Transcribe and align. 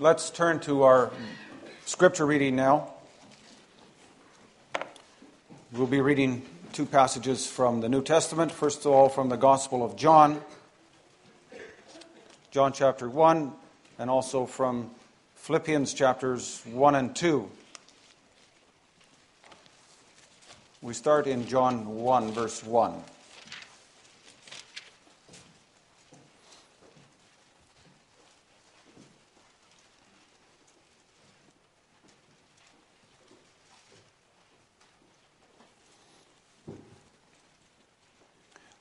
Let's 0.00 0.30
turn 0.30 0.60
to 0.60 0.84
our 0.84 1.10
scripture 1.84 2.24
reading 2.24 2.54
now. 2.54 2.92
We'll 5.72 5.88
be 5.88 6.00
reading 6.00 6.42
two 6.72 6.86
passages 6.86 7.48
from 7.48 7.80
the 7.80 7.88
New 7.88 8.02
Testament. 8.02 8.52
First 8.52 8.86
of 8.86 8.92
all, 8.92 9.08
from 9.08 9.28
the 9.28 9.36
Gospel 9.36 9.84
of 9.84 9.96
John, 9.96 10.40
John 12.52 12.72
chapter 12.72 13.08
1, 13.10 13.52
and 13.98 14.08
also 14.08 14.46
from 14.46 14.92
Philippians 15.34 15.92
chapters 15.94 16.62
1 16.66 16.94
and 16.94 17.16
2. 17.16 17.50
We 20.80 20.94
start 20.94 21.26
in 21.26 21.44
John 21.44 21.96
1, 21.96 22.30
verse 22.30 22.62
1. 22.62 23.02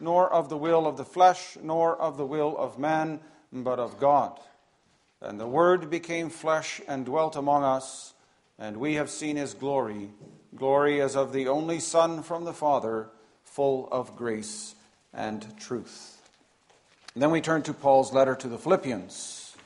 nor 0.00 0.32
of 0.32 0.48
the 0.48 0.56
will 0.56 0.86
of 0.86 0.96
the 0.96 1.04
flesh, 1.04 1.56
nor 1.62 1.96
of 1.96 2.16
the 2.16 2.26
will 2.26 2.56
of 2.56 2.78
man, 2.78 3.20
but 3.52 3.78
of 3.78 4.00
God. 4.00 4.40
And 5.20 5.38
the 5.38 5.46
Word 5.46 5.90
became 5.90 6.30
flesh 6.30 6.80
and 6.88 7.04
dwelt 7.04 7.36
among 7.36 7.62
us, 7.62 8.14
and 8.58 8.78
we 8.78 8.94
have 8.94 9.10
seen 9.10 9.36
his 9.36 9.54
glory 9.54 10.10
glory 10.54 11.00
as 11.00 11.16
of 11.16 11.32
the 11.32 11.48
only 11.48 11.80
Son 11.80 12.22
from 12.22 12.44
the 12.44 12.52
Father, 12.52 13.08
full 13.44 13.88
of 13.90 14.16
grace 14.16 14.74
and 15.12 15.58
truth. 15.58 16.20
And 17.14 17.22
then 17.22 17.30
we 17.30 17.40
turn 17.40 17.62
to 17.62 17.74
Paul's 17.74 18.12
letter 18.12 18.34
to 18.36 18.48
the 18.48 18.58
Philippians. 18.58 19.56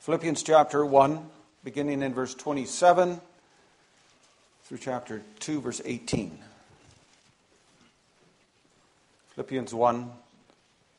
Philippians 0.00 0.42
chapter 0.42 0.84
1 0.84 1.30
beginning 1.64 2.02
in 2.02 2.12
verse 2.12 2.34
27 2.34 3.20
through 4.64 4.78
chapter 4.78 5.22
2, 5.40 5.60
verse 5.60 5.80
18. 5.84 6.38
Philippians 9.34 9.72
1, 9.72 10.10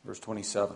verse 0.06 0.20
27. 0.20 0.76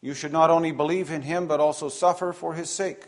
you 0.00 0.14
should 0.14 0.32
not 0.32 0.50
only 0.50 0.72
believe 0.72 1.10
in 1.10 1.22
him, 1.22 1.46
but 1.46 1.60
also 1.60 1.88
suffer 1.88 2.32
for 2.32 2.54
his 2.54 2.70
sake, 2.70 3.04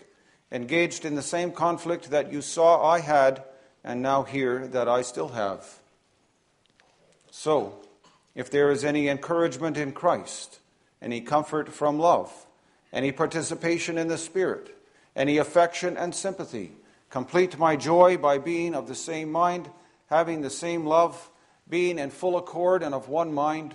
engaged 0.50 1.04
in 1.04 1.14
the 1.14 1.22
same 1.22 1.50
conflict 1.50 2.10
that 2.10 2.32
you 2.32 2.42
saw 2.42 2.84
I 2.84 3.00
had, 3.00 3.42
and 3.82 4.02
now 4.02 4.22
hear 4.22 4.66
that 4.68 4.88
I 4.88 5.02
still 5.02 5.28
have. 5.28 5.80
So, 7.30 7.80
if 8.34 8.50
there 8.50 8.70
is 8.70 8.84
any 8.84 9.08
encouragement 9.08 9.76
in 9.76 9.92
Christ, 9.92 10.60
any 11.00 11.20
comfort 11.20 11.72
from 11.72 11.98
love, 11.98 12.30
any 12.92 13.10
participation 13.10 13.96
in 13.96 14.08
the 14.08 14.18
Spirit, 14.18 14.76
any 15.16 15.38
affection 15.38 15.96
and 15.96 16.14
sympathy, 16.14 16.72
complete 17.10 17.58
my 17.58 17.76
joy 17.76 18.16
by 18.16 18.38
being 18.38 18.74
of 18.74 18.86
the 18.86 18.94
same 18.94 19.32
mind, 19.32 19.68
having 20.08 20.42
the 20.42 20.50
same 20.50 20.86
love, 20.86 21.30
being 21.68 21.98
in 21.98 22.10
full 22.10 22.36
accord 22.36 22.82
and 22.82 22.94
of 22.94 23.08
one 23.08 23.32
mind. 23.32 23.74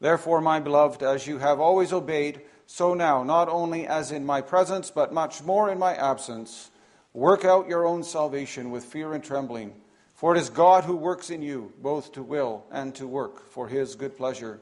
Therefore, 0.00 0.40
my 0.40 0.60
beloved, 0.60 1.02
as 1.02 1.26
you 1.26 1.38
have 1.38 1.60
always 1.60 1.92
obeyed, 1.92 2.40
so 2.66 2.94
now, 2.94 3.22
not 3.22 3.48
only 3.48 3.86
as 3.86 4.12
in 4.12 4.24
my 4.24 4.40
presence, 4.40 4.90
but 4.90 5.12
much 5.12 5.42
more 5.42 5.70
in 5.70 5.78
my 5.78 5.94
absence, 5.94 6.70
work 7.12 7.44
out 7.44 7.68
your 7.68 7.86
own 7.86 8.02
salvation 8.02 8.70
with 8.70 8.84
fear 8.84 9.12
and 9.12 9.22
trembling. 9.22 9.74
For 10.14 10.34
it 10.34 10.38
is 10.38 10.48
God 10.48 10.84
who 10.84 10.96
works 10.96 11.28
in 11.28 11.42
you, 11.42 11.72
both 11.82 12.12
to 12.12 12.22
will 12.22 12.64
and 12.70 12.94
to 12.94 13.06
work 13.06 13.50
for 13.50 13.68
his 13.68 13.94
good 13.94 14.16
pleasure. 14.16 14.60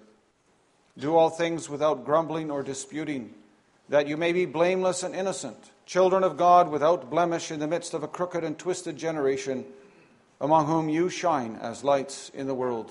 Do 0.97 1.17
all 1.17 1.31
things 1.31 1.69
without 1.69 2.05
grumbling 2.05 2.51
or 2.51 2.65
disputing, 2.65 3.35
that 3.89 4.09
you 4.09 4.17
may 4.17 4.33
be 4.33 4.47
blameless 4.47 5.05
and 5.05 5.15
innocent, 5.15 5.71
children 5.87 6.25
of 6.25 6.37
God 6.37 6.69
without 6.69 7.11
blemish 7.11 7.53
in 7.53 7.61
the 7.61 7.69
midst 7.69 7.95
of 7.95 8.03
a 8.03 8.09
crooked 8.09 8.43
and 8.43 8.59
twisted 8.59 8.97
generation, 8.97 9.65
among 10.41 10.67
whom 10.67 10.89
you 10.89 11.09
shine 11.09 11.57
as 11.61 11.85
lights 11.85 12.31
in 12.31 12.49
the 12.49 12.55
world 12.55 12.91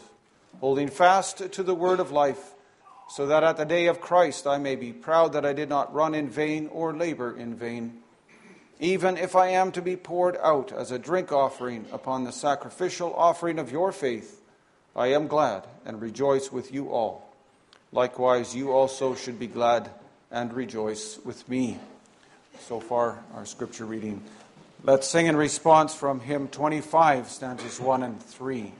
holding 0.59 0.89
fast 0.89 1.51
to 1.51 1.63
the 1.63 1.75
word 1.75 1.99
of 1.99 2.11
life, 2.11 2.53
so 3.09 3.25
that 3.27 3.43
at 3.43 3.57
the 3.57 3.65
day 3.65 3.87
of 3.87 4.01
Christ 4.01 4.45
I 4.47 4.57
may 4.57 4.75
be 4.75 4.91
proud 4.91 5.33
that 5.33 5.45
I 5.45 5.53
did 5.53 5.69
not 5.69 5.93
run 5.93 6.13
in 6.13 6.29
vain 6.29 6.67
or 6.67 6.93
labor 6.93 7.35
in 7.35 7.55
vain. 7.55 8.01
even 8.79 9.17
if 9.17 9.35
I 9.35 9.49
am 9.49 9.71
to 9.71 9.81
be 9.81 9.95
poured 9.95 10.37
out 10.37 10.71
as 10.71 10.91
a 10.91 10.99
drink 10.99 11.31
offering 11.31 11.85
upon 11.91 12.23
the 12.23 12.31
sacrificial 12.31 13.13
offering 13.15 13.59
of 13.59 13.71
your 13.71 13.91
faith, 13.91 14.41
I 14.95 15.07
am 15.07 15.27
glad 15.27 15.65
and 15.85 16.01
rejoice 16.01 16.51
with 16.51 16.73
you 16.73 16.89
all. 16.89 17.27
Likewise, 17.91 18.55
you 18.55 18.71
also 18.71 19.15
should 19.15 19.39
be 19.39 19.47
glad 19.47 19.89
and 20.31 20.53
rejoice 20.53 21.19
with 21.23 21.47
me. 21.49 21.79
So 22.59 22.79
far, 22.79 23.23
our 23.33 23.45
scripture 23.45 23.85
reading. 23.85 24.21
Let's 24.83 25.07
sing 25.07 25.27
in 25.27 25.35
response 25.35 25.95
from 25.95 26.19
hymn 26.19 26.47
25, 26.47 27.29
stanzas 27.29 27.79
1 27.79 28.03
and 28.03 28.21
3. 28.21 28.73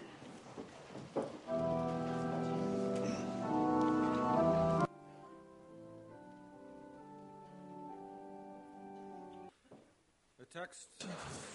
Text 10.57 11.05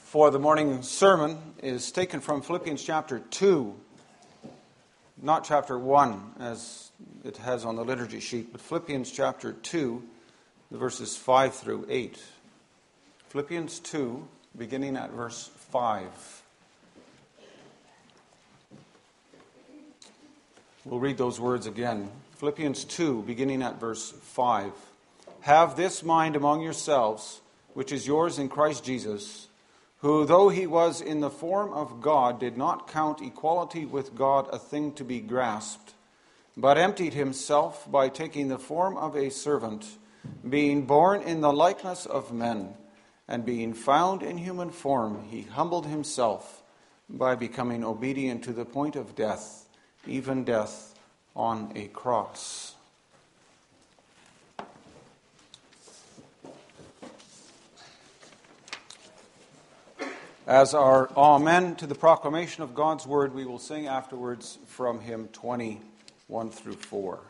for 0.05 0.31
the 0.31 0.39
morning 0.39 0.81
sermon 0.83 1.37
is 1.61 1.91
taken 1.91 2.21
from 2.21 2.41
Philippians 2.41 2.81
chapter 2.85 3.19
2, 3.19 3.75
not 5.21 5.45
chapter 5.45 5.77
1 5.77 6.35
as 6.39 6.93
it 7.25 7.37
has 7.39 7.65
on 7.65 7.75
the 7.75 7.85
liturgy 7.85 8.21
sheet, 8.21 8.53
but 8.53 8.61
Philippians 8.61 9.11
chapter 9.11 9.55
2, 9.55 10.03
the 10.71 10.79
verses 10.79 11.17
5 11.17 11.53
through 11.53 11.87
8. 11.89 12.23
Philippians 13.31 13.81
2, 13.81 14.29
beginning 14.57 14.97
at 14.97 15.11
verse 15.11 15.51
5. 15.73 16.42
We'll 20.85 20.99
read 20.99 21.17
those 21.17 21.39
words 21.39 21.69
again. 21.69 22.11
Philippians 22.39 22.83
2, 22.85 23.23
beginning 23.23 23.63
at 23.63 23.79
verse 23.79 24.11
5. 24.11 24.73
Have 25.43 25.77
this 25.77 26.03
mind 26.03 26.35
among 26.35 26.61
yourselves 26.61 27.41
which 27.73 27.93
is 27.93 28.05
yours 28.05 28.41
in 28.41 28.49
Christ 28.49 28.85
Jesus, 28.85 29.47
who, 29.99 30.27
though 30.27 30.49
he 30.49 30.67
was 30.67 31.01
in 31.01 31.21
the 31.21 31.31
form 31.31 31.73
of 31.73 32.01
God, 32.01 32.41
did 32.41 32.57
not 32.57 32.89
count 32.89 33.23
equality 33.23 33.87
with 33.87 34.17
God 34.17 34.49
a 34.53 34.59
thing 34.59 34.93
to 34.95 35.05
be 35.05 35.21
grasped, 35.21 35.95
but 36.57 36.77
emptied 36.77 37.15
himself 37.15 37.89
by 37.89 38.09
taking 38.09 38.49
the 38.49 38.59
form 38.59 38.97
of 38.97 39.15
a 39.15 39.31
servant, 39.31 39.87
being 40.49 40.85
born 40.85 41.23
in 41.23 41.43
the 41.43 41.53
likeness 41.53 42.07
of 42.07 42.33
men, 42.33 42.75
and 43.29 43.47
being 43.47 43.73
found 43.73 44.21
in 44.21 44.37
human 44.37 44.71
form, 44.71 45.29
he 45.31 45.43
humbled 45.43 45.87
himself 45.87 46.65
by 47.09 47.37
becoming 47.37 47.85
obedient 47.85 48.43
to 48.43 48.53
the 48.53 48.65
point 48.65 48.97
of 48.97 49.15
death, 49.15 49.62
even 50.07 50.45
death 50.45 50.95
on 51.35 51.73
a 51.75 51.89
cross. 51.89 52.75
As 60.47 60.75
our 60.75 61.09
Amen 61.17 61.77
to 61.77 61.87
the 61.87 61.95
proclamation 61.95 62.65
of 62.65 62.75
God's 62.75 63.07
word, 63.07 63.33
we 63.33 63.45
will 63.45 63.61
sing 63.61 63.87
afterwards 63.87 64.59
from 64.67 65.01
hymn 65.01 65.29
21 65.29 66.51
through 66.51 66.75
4. 66.75 67.21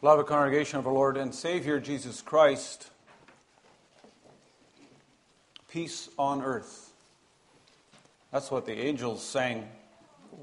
Beloved 0.00 0.28
congregation 0.28 0.78
of 0.78 0.86
our 0.86 0.92
Lord 0.92 1.16
and 1.16 1.34
Savior 1.34 1.80
Jesus 1.80 2.22
Christ, 2.22 2.88
peace 5.68 6.08
on 6.16 6.40
earth. 6.40 6.92
That's 8.30 8.48
what 8.48 8.64
the 8.64 8.78
angels 8.78 9.24
sang 9.24 9.68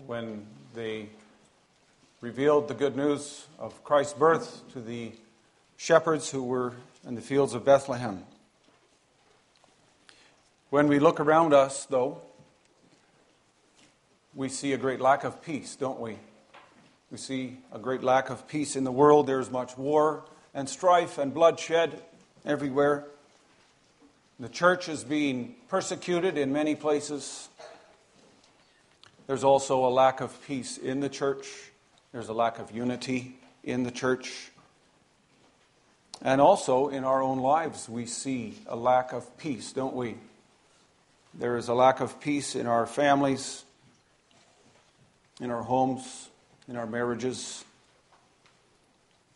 when 0.06 0.46
they 0.74 1.08
revealed 2.20 2.68
the 2.68 2.74
good 2.74 2.98
news 2.98 3.48
of 3.58 3.82
Christ's 3.86 4.16
birth 4.16 4.62
to 4.74 4.82
the 4.82 5.14
shepherds 5.78 6.30
who 6.30 6.44
were 6.44 6.74
in 7.08 7.16
the 7.16 7.22
fields 7.22 7.54
of 7.54 7.64
Bethlehem. 7.64 8.26
When 10.70 10.90
we 10.90 11.00
look 11.00 11.22
around 11.22 11.54
us, 11.54 11.86
though, 11.86 12.18
we 14.34 14.50
see 14.50 14.74
a 14.74 14.78
great 14.78 15.00
lack 15.00 15.24
of 15.24 15.42
peace, 15.42 15.78
don't 15.78 16.02
we? 16.02 16.18
We 17.16 17.20
see 17.20 17.56
a 17.72 17.80
great 17.80 18.04
lack 18.04 18.30
of 18.30 18.46
peace 18.46 18.76
in 18.76 18.84
the 18.84 18.92
world. 18.92 19.26
There's 19.26 19.50
much 19.50 19.78
war 19.78 20.26
and 20.54 20.68
strife 20.68 21.18
and 21.18 21.34
bloodshed 21.34 22.04
everywhere. 22.46 23.06
The 24.38 24.50
church 24.50 24.90
is 24.90 25.06
being 25.06 25.56
persecuted 25.70 26.38
in 26.38 26.52
many 26.52 26.76
places. 26.76 27.48
There's 29.28 29.46
also 29.46 29.86
a 29.86 29.88
lack 29.88 30.20
of 30.20 30.38
peace 30.46 30.78
in 30.78 31.00
the 31.00 31.08
church. 31.08 31.48
There's 32.12 32.28
a 32.28 32.34
lack 32.34 32.60
of 32.60 32.72
unity 32.72 33.38
in 33.64 33.84
the 33.84 33.92
church. 33.92 34.52
And 36.22 36.42
also 36.42 36.90
in 36.90 37.06
our 37.06 37.22
own 37.22 37.40
lives, 37.40 37.88
we 37.88 38.08
see 38.08 38.56
a 38.68 38.76
lack 38.76 39.14
of 39.14 39.38
peace, 39.38 39.72
don't 39.72 39.96
we? 39.96 40.18
There 41.34 41.56
is 41.56 41.70
a 41.70 41.74
lack 41.74 42.02
of 42.02 42.20
peace 42.20 42.56
in 42.56 42.68
our 42.68 42.86
families, 42.86 43.64
in 45.40 45.50
our 45.50 45.64
homes, 45.64 46.28
in 46.68 46.76
our 46.76 46.86
marriages. 46.86 47.64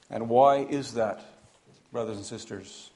And 0.09 0.29
why 0.29 0.57
is 0.57 0.93
that, 0.95 1.23
brothers 1.91 2.17
and 2.17 2.25
sisters? 2.25 2.89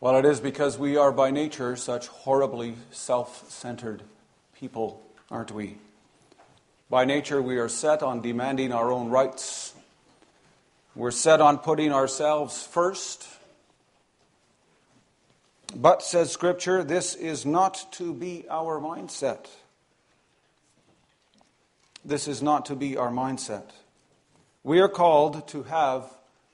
Well, 0.00 0.16
it 0.16 0.24
is 0.24 0.40
because 0.40 0.78
we 0.78 0.96
are 0.96 1.12
by 1.12 1.30
nature 1.30 1.76
such 1.76 2.08
horribly 2.08 2.74
self 2.90 3.50
centered 3.50 4.02
people, 4.54 5.02
aren't 5.30 5.52
we? 5.52 5.76
By 6.88 7.04
nature, 7.04 7.40
we 7.40 7.58
are 7.58 7.68
set 7.68 8.02
on 8.02 8.20
demanding 8.20 8.72
our 8.72 8.90
own 8.90 9.10
rights. 9.10 9.74
We're 10.96 11.12
set 11.12 11.40
on 11.40 11.58
putting 11.58 11.92
ourselves 11.92 12.66
first. 12.66 13.28
But, 15.76 16.02
says 16.02 16.32
Scripture, 16.32 16.82
this 16.82 17.14
is 17.14 17.46
not 17.46 17.86
to 17.92 18.12
be 18.12 18.44
our 18.50 18.80
mindset. 18.80 19.46
This 22.04 22.28
is 22.28 22.42
not 22.42 22.66
to 22.66 22.76
be 22.76 22.96
our 22.96 23.10
mindset. 23.10 23.70
We 24.62 24.80
are 24.80 24.88
called 24.88 25.46
to 25.48 25.64
have 25.64 26.10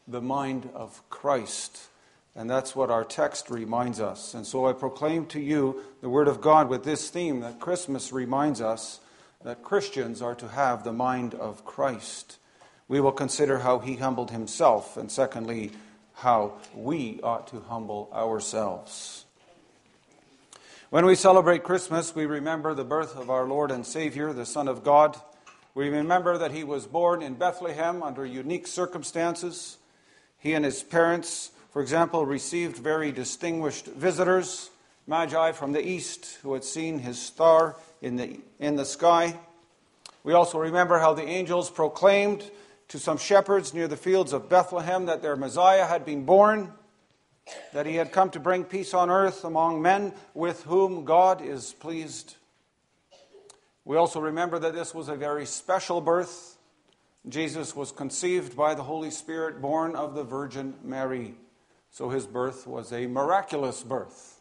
the 0.07 0.21
mind 0.21 0.69
of 0.75 1.03
Christ. 1.11 1.89
And 2.35 2.51
that's 2.51 2.77
what 2.77 2.91
our 2.91 3.05
text 3.05 3.49
reminds 3.49 4.01
us. 4.01 4.35
And 4.35 4.47
so 4.47 4.67
I 4.67 4.73
proclaim 4.73 5.27
to 5.27 5.41
you 5.41 5.83
the 6.03 6.11
Word 6.11 6.29
of 6.29 6.41
God 6.41 6.69
with 6.69 6.85
this 6.85 7.09
theme 7.09 7.41
that 7.41 7.61
Christmas 7.61 8.13
reminds 8.13 8.61
us 8.61 9.01
that 9.43 9.63
Christians 9.63 10.21
are 10.21 10.35
to 10.35 10.49
have 10.49 10.85
the 10.85 10.93
mind 10.93 11.35
of 11.35 11.65
Christ. 11.65 12.39
We 12.89 13.01
will 13.01 13.13
consider 13.13 13.61
how 13.61 13.79
he 13.79 13.97
humbled 13.97 14.31
himself, 14.31 14.97
and 14.97 15.11
secondly, 15.11 15.73
how 16.15 16.55
we 16.75 17.21
ought 17.23 17.49
to 17.49 17.61
humble 17.61 18.11
ourselves. 18.13 19.25
When 20.91 21.05
we 21.05 21.15
celebrate 21.15 21.65
Christmas, 21.65 22.15
we 22.15 22.27
remember 22.27 22.75
the 22.75 22.85
birth 22.85 23.17
of 23.17 23.31
our 23.31 23.45
Lord 23.45 23.71
and 23.71 23.85
Savior, 23.85 24.33
the 24.33 24.47
Son 24.47 24.69
of 24.69 24.85
God. 24.85 25.17
We 25.77 25.91
remember 25.91 26.39
that 26.39 26.51
he 26.51 26.65
was 26.65 26.89
born 26.89 27.23
in 27.23 27.35
Bethlehem 27.35 28.03
under 28.03 28.27
unique 28.27 28.67
circumstances. 28.67 29.77
He 30.39 30.55
and 30.55 30.65
his 30.65 30.83
parents 30.83 31.53
for 31.77 31.83
example, 31.83 32.25
received 32.25 32.79
very 32.79 33.13
distinguished 33.13 33.85
visitors, 33.85 34.71
magi 35.07 35.53
from 35.53 35.73
the 35.73 35.87
east 35.87 36.39
who 36.43 36.55
had 36.55 36.65
seen 36.65 37.01
his 37.01 37.21
star 37.21 37.77
in 38.01 38.17
the, 38.17 38.41
in 38.59 38.77
the 38.77 38.85
sky. 38.87 39.39
We 40.25 40.33
also 40.33 40.59
remember 40.59 40.99
how 40.99 41.13
the 41.13 41.27
angels 41.27 41.71
proclaimed 41.71 42.51
to 42.89 42.99
some 42.99 43.19
shepherds 43.19 43.75
near 43.75 43.89
the 43.89 43.97
fields 43.99 44.33
of 44.33 44.49
Bethlehem 44.49 45.05
that 45.05 45.21
their 45.21 45.37
Messiah 45.37 45.85
had 45.85 46.07
been 46.07 46.25
born, 46.25 46.73
that 47.75 47.85
he 47.85 47.97
had 47.97 48.11
come 48.11 48.31
to 48.31 48.41
bring 48.41 48.65
peace 48.65 48.95
on 48.95 49.11
earth 49.11 49.45
among 49.45 49.83
men 49.83 50.15
with 50.33 50.63
whom 50.63 51.05
God 51.05 51.43
is 51.43 51.75
pleased. 51.75 52.36
We 53.87 53.97
also 53.97 54.19
remember 54.19 54.59
that 54.59 54.75
this 54.75 54.93
was 54.93 55.09
a 55.09 55.15
very 55.15 55.47
special 55.47 56.01
birth. 56.01 56.57
Jesus 57.29 57.77
was 57.77 57.93
conceived 57.93 58.57
by 58.57 58.75
the 58.75 58.83
Holy 58.83 59.13
Spirit, 59.13 59.63
born 59.63 59.95
of 59.95 60.17
the 60.17 60.25
Virgin 60.25 60.75
Mary. 60.83 61.37
So 61.93 62.09
his 62.09 62.27
birth 62.27 62.67
was 62.67 62.93
a 62.93 63.07
miraculous 63.07 63.85
birth. 63.85 64.41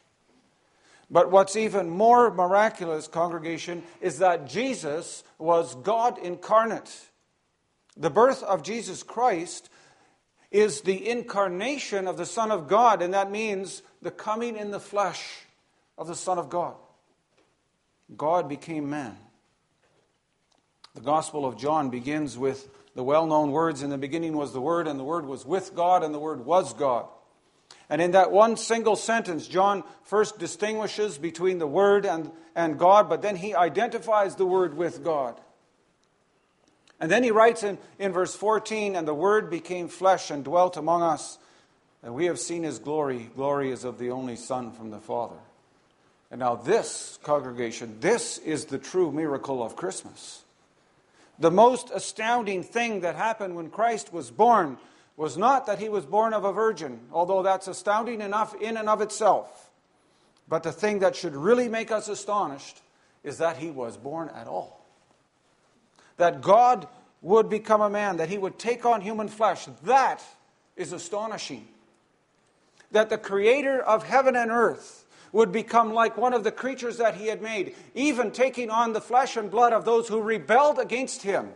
But 1.11 1.29
what's 1.29 1.55
even 1.55 1.91
more 1.91 2.31
miraculous, 2.31 3.07
congregation, 3.07 3.83
is 4.01 4.17
that 4.17 4.47
Jesus 4.47 5.23
was 5.37 5.75
God 5.75 6.17
incarnate. 6.17 6.91
The 7.95 8.09
birth 8.09 8.41
of 8.41 8.63
Jesus 8.63 9.03
Christ 9.03 9.69
is 10.49 10.81
the 10.81 11.07
incarnation 11.07 12.07
of 12.07 12.17
the 12.17 12.25
Son 12.25 12.49
of 12.49 12.67
God, 12.67 13.03
and 13.03 13.13
that 13.13 13.29
means 13.29 13.83
the 14.01 14.09
coming 14.09 14.57
in 14.57 14.71
the 14.71 14.79
flesh 14.79 15.41
of 15.99 16.07
the 16.07 16.15
Son 16.15 16.39
of 16.39 16.49
God. 16.49 16.73
God 18.17 18.49
became 18.49 18.89
man. 18.89 19.15
The 20.95 21.01
Gospel 21.01 21.45
of 21.45 21.57
John 21.57 21.89
begins 21.89 22.37
with 22.37 22.69
the 22.95 23.03
well 23.03 23.27
known 23.27 23.51
words 23.51 23.83
In 23.83 23.89
the 23.89 23.97
beginning 23.97 24.35
was 24.35 24.53
the 24.53 24.61
Word, 24.61 24.87
and 24.87 24.97
the 24.97 25.03
Word 25.03 25.25
was 25.25 25.45
with 25.45 25.75
God, 25.75 26.03
and 26.03 26.13
the 26.13 26.19
Word 26.19 26.45
was 26.45 26.73
God. 26.73 27.05
And 27.89 28.01
in 28.01 28.11
that 28.11 28.31
one 28.31 28.57
single 28.57 28.95
sentence, 28.95 29.47
John 29.47 29.83
first 30.03 30.39
distinguishes 30.39 31.17
between 31.17 31.59
the 31.59 31.67
Word 31.67 32.05
and, 32.05 32.31
and 32.55 32.79
God, 32.79 33.09
but 33.09 33.21
then 33.21 33.35
he 33.35 33.53
identifies 33.53 34.35
the 34.35 34.45
Word 34.45 34.75
with 34.75 35.03
God. 35.03 35.39
And 36.99 37.11
then 37.11 37.23
he 37.23 37.31
writes 37.31 37.61
in, 37.61 37.77
in 37.99 38.13
verse 38.13 38.33
14, 38.33 38.95
And 38.95 39.05
the 39.05 39.13
Word 39.13 39.49
became 39.49 39.89
flesh 39.89 40.31
and 40.31 40.45
dwelt 40.45 40.77
among 40.77 41.03
us, 41.03 41.37
and 42.01 42.15
we 42.15 42.25
have 42.25 42.39
seen 42.39 42.63
his 42.63 42.79
glory. 42.79 43.29
Glory 43.35 43.69
is 43.69 43.83
of 43.83 43.99
the 43.99 44.11
only 44.11 44.37
Son 44.37 44.71
from 44.71 44.91
the 44.91 44.99
Father. 44.99 45.35
And 46.31 46.39
now, 46.39 46.55
this 46.55 47.19
congregation, 47.21 47.97
this 47.99 48.37
is 48.37 48.65
the 48.65 48.79
true 48.79 49.11
miracle 49.11 49.61
of 49.61 49.75
Christmas. 49.75 50.44
The 51.39 51.51
most 51.51 51.91
astounding 51.93 52.63
thing 52.63 53.01
that 53.01 53.15
happened 53.15 53.55
when 53.55 53.69
Christ 53.69 54.13
was 54.13 54.31
born 54.31 54.77
was 55.17 55.37
not 55.37 55.65
that 55.65 55.79
he 55.79 55.89
was 55.89 56.05
born 56.05 56.33
of 56.33 56.43
a 56.43 56.51
virgin, 56.51 56.99
although 57.11 57.43
that's 57.43 57.67
astounding 57.67 58.21
enough 58.21 58.55
in 58.61 58.77
and 58.77 58.89
of 58.89 59.01
itself. 59.01 59.69
But 60.47 60.63
the 60.63 60.71
thing 60.71 60.99
that 60.99 61.15
should 61.15 61.35
really 61.35 61.67
make 61.67 61.91
us 61.91 62.07
astonished 62.07 62.81
is 63.23 63.37
that 63.39 63.57
he 63.57 63.71
was 63.71 63.97
born 63.97 64.29
at 64.29 64.47
all. 64.47 64.85
That 66.17 66.41
God 66.41 66.87
would 67.21 67.49
become 67.49 67.81
a 67.81 67.89
man, 67.89 68.17
that 68.17 68.29
he 68.29 68.37
would 68.37 68.59
take 68.59 68.85
on 68.85 69.01
human 69.01 69.27
flesh. 69.27 69.67
That 69.83 70.23
is 70.75 70.93
astonishing. 70.93 71.67
That 72.91 73.09
the 73.09 73.17
creator 73.17 73.81
of 73.81 74.03
heaven 74.03 74.35
and 74.35 74.51
earth 74.51 75.04
would 75.35 75.51
become 75.51 75.93
like 75.93 76.17
one 76.17 76.33
of 76.33 76.43
the 76.43 76.51
creatures 76.51 76.97
that 76.97 77.15
he 77.15 77.27
had 77.27 77.41
made, 77.41 77.75
even 77.93 78.31
taking 78.31 78.69
on 78.69 78.93
the 78.93 79.01
flesh 79.01 79.37
and 79.37 79.51
blood 79.51 79.73
of 79.73 79.85
those 79.85 80.07
who 80.07 80.21
rebelled 80.21 80.79
against 80.79 81.21
him 81.21 81.49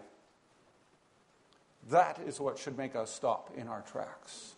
that 1.90 2.20
is 2.26 2.40
what 2.40 2.58
should 2.58 2.78
make 2.78 2.96
us 2.96 3.14
stop 3.14 3.52
in 3.56 3.68
our 3.68 3.82
tracks. 3.82 4.54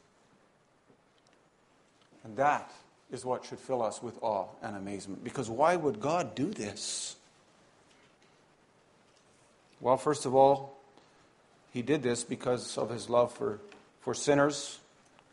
And 2.24 2.36
that 2.38 2.72
is 3.12 3.26
what 3.26 3.46
should 3.46 3.60
fill 3.60 3.82
us 3.82 4.04
with 4.04 4.22
awe 4.22 4.48
and 4.62 4.76
amazement. 4.76 5.24
Because 5.24 5.50
why 5.50 5.76
would 5.76 6.00
God 6.00 6.36
do 6.36 6.52
this? 6.52 7.16
Well, 9.80 9.98
first 9.98 10.26
of 10.26 10.36
all, 10.36 10.78
He 11.72 11.82
did 11.82 12.04
this 12.04 12.24
because 12.24 12.78
of 12.78 12.90
His 12.90 13.10
love 13.10 13.34
for, 13.34 13.60
for 14.02 14.14
sinners. 14.14 14.80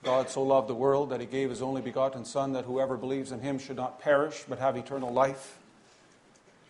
God 0.02 0.30
so 0.30 0.42
loved 0.42 0.68
the 0.68 0.74
world 0.74 1.10
that 1.10 1.20
He 1.20 1.26
gave 1.26 1.50
His 1.50 1.62
only 1.62 1.82
begotten 1.82 2.24
Son, 2.24 2.52
that 2.52 2.64
whoever 2.64 2.96
believes 2.96 3.32
in 3.32 3.40
Him 3.40 3.58
should 3.58 3.76
not 3.76 4.00
perish, 4.00 4.44
but 4.48 4.58
have 4.58 4.76
eternal 4.76 5.12
life. 5.12 5.58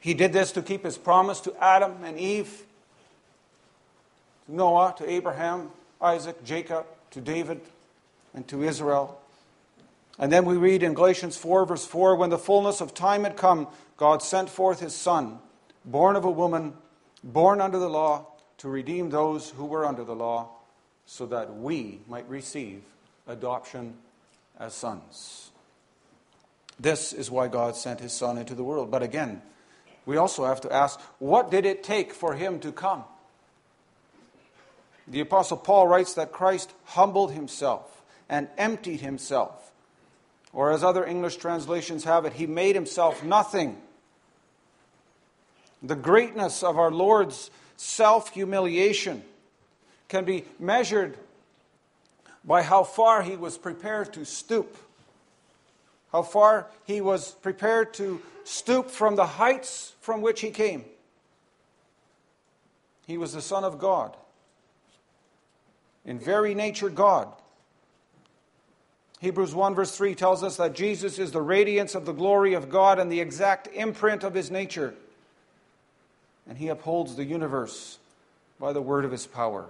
He 0.00 0.14
did 0.14 0.32
this 0.32 0.52
to 0.52 0.62
keep 0.62 0.84
His 0.84 0.96
promise 0.96 1.40
to 1.42 1.54
Adam 1.62 2.04
and 2.04 2.18
Eve 2.18 2.64
to 4.48 4.54
Noah, 4.54 4.94
to 4.98 5.08
Abraham, 5.08 5.70
Isaac, 6.00 6.42
Jacob, 6.44 6.86
to 7.10 7.20
David, 7.20 7.60
and 8.34 8.46
to 8.48 8.62
Israel. 8.62 9.20
And 10.18 10.32
then 10.32 10.44
we 10.44 10.56
read 10.56 10.82
in 10.82 10.94
Galatians 10.94 11.36
4, 11.36 11.66
verse 11.66 11.86
4 11.86 12.16
when 12.16 12.30
the 12.30 12.38
fullness 12.38 12.80
of 12.80 12.94
time 12.94 13.24
had 13.24 13.36
come, 13.36 13.68
God 13.96 14.22
sent 14.22 14.48
forth 14.48 14.80
his 14.80 14.94
Son, 14.94 15.38
born 15.84 16.16
of 16.16 16.24
a 16.24 16.30
woman, 16.30 16.74
born 17.22 17.60
under 17.60 17.78
the 17.78 17.88
law, 17.88 18.26
to 18.58 18.68
redeem 18.68 19.10
those 19.10 19.50
who 19.50 19.66
were 19.66 19.84
under 19.86 20.02
the 20.02 20.14
law, 20.14 20.48
so 21.06 21.26
that 21.26 21.54
we 21.54 22.00
might 22.08 22.28
receive 22.28 22.82
adoption 23.28 23.94
as 24.58 24.74
sons. 24.74 25.50
This 26.80 27.12
is 27.12 27.30
why 27.30 27.48
God 27.48 27.76
sent 27.76 28.00
his 28.00 28.12
Son 28.12 28.38
into 28.38 28.54
the 28.54 28.64
world. 28.64 28.90
But 28.90 29.02
again, 29.02 29.42
we 30.06 30.16
also 30.16 30.44
have 30.44 30.60
to 30.62 30.72
ask 30.72 30.98
what 31.18 31.50
did 31.50 31.66
it 31.66 31.82
take 31.82 32.12
for 32.12 32.34
him 32.34 32.60
to 32.60 32.72
come? 32.72 33.04
The 35.06 35.20
Apostle 35.20 35.56
Paul 35.56 35.86
writes 35.88 36.14
that 36.14 36.32
Christ 36.32 36.72
humbled 36.84 37.32
himself 37.32 38.02
and 38.28 38.48
emptied 38.58 39.00
himself. 39.00 39.72
Or, 40.52 40.72
as 40.72 40.82
other 40.82 41.04
English 41.04 41.36
translations 41.36 42.04
have 42.04 42.24
it, 42.24 42.34
he 42.34 42.46
made 42.46 42.74
himself 42.74 43.22
nothing. 43.22 43.76
The 45.82 45.94
greatness 45.94 46.62
of 46.62 46.78
our 46.78 46.90
Lord's 46.90 47.50
self 47.76 48.30
humiliation 48.32 49.22
can 50.08 50.24
be 50.24 50.44
measured 50.58 51.18
by 52.48 52.62
how 52.62 52.82
far 52.82 53.20
he 53.22 53.36
was 53.36 53.58
prepared 53.58 54.10
to 54.14 54.24
stoop, 54.24 54.74
how 56.10 56.22
far 56.22 56.66
he 56.86 57.02
was 57.02 57.32
prepared 57.32 57.92
to 57.92 58.22
stoop 58.42 58.90
from 58.90 59.16
the 59.16 59.26
heights 59.26 59.92
from 60.00 60.22
which 60.22 60.40
he 60.40 60.50
came. 60.50 60.82
He 63.06 63.18
was 63.18 63.34
the 63.34 63.42
Son 63.42 63.64
of 63.64 63.78
God 63.78 64.16
in 66.06 66.18
very 66.18 66.54
nature 66.54 66.88
God. 66.88 67.28
Hebrews 69.20 69.54
1, 69.54 69.74
verse 69.74 69.94
3 69.94 70.14
tells 70.14 70.42
us 70.42 70.56
that 70.56 70.74
Jesus 70.74 71.18
is 71.18 71.32
the 71.32 71.42
radiance 71.42 71.94
of 71.94 72.06
the 72.06 72.12
glory 72.12 72.54
of 72.54 72.70
God 72.70 72.98
and 72.98 73.12
the 73.12 73.20
exact 73.20 73.68
imprint 73.74 74.24
of 74.24 74.32
his 74.32 74.50
nature. 74.50 74.94
And 76.48 76.56
he 76.56 76.68
upholds 76.68 77.16
the 77.16 77.24
universe 77.26 77.98
by 78.58 78.72
the 78.72 78.80
word 78.80 79.04
of 79.04 79.12
his 79.12 79.26
power. 79.26 79.66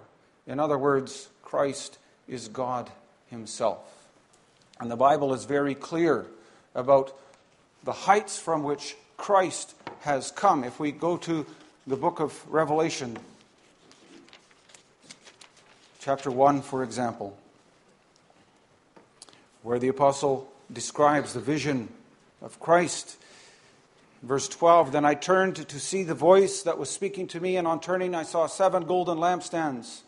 In 0.47 0.61
other 0.61 0.78
words, 0.78 1.28
Christ 1.42 1.99
is 2.28 2.49
God 2.49 2.90
himself. 3.30 3.78
And 4.80 4.90
the 4.90 4.97
Bible 4.97 5.35
is 5.35 5.44
very 5.44 5.75
clear 5.75 6.26
about 6.75 7.18
the 7.85 7.92
heights 7.92 8.38
from 8.38 8.62
which 8.62 8.97
Christ 9.16 9.75
has 10.00 10.30
come. 10.30 10.62
If 10.62 10.78
we 10.78 10.92
go 10.92 11.16
to 11.18 11.47
the 11.87 11.97
book 11.97 12.20
of 12.20 12.44
Revelation, 12.49 13.18
chapter 15.99 16.30
1, 16.30 16.62
for 16.62 16.85
example, 16.85 17.37
where 19.62 19.78
the 19.78 19.88
apostle 19.88 20.50
describes 20.73 21.32
the 21.32 21.40
vision 21.40 21.88
of 22.40 22.61
Christ. 22.61 23.16
Verse 24.23 24.49
12 24.49 24.92
Then 24.92 25.04
I 25.04 25.14
turned 25.14 25.56
to 25.56 25.80
see 25.80 26.04
the 26.04 26.14
voice 26.14 26.62
that 26.62 26.78
was 26.78 26.90
speaking 26.90 27.26
to 27.28 27.40
me, 27.40 27.56
and 27.56 27.66
on 27.66 27.80
turning 27.80 28.14
I 28.14 28.23
saw 28.23 28.47
seven 28.47 28.85
golden 28.85 29.18
lampstands. 29.18 30.02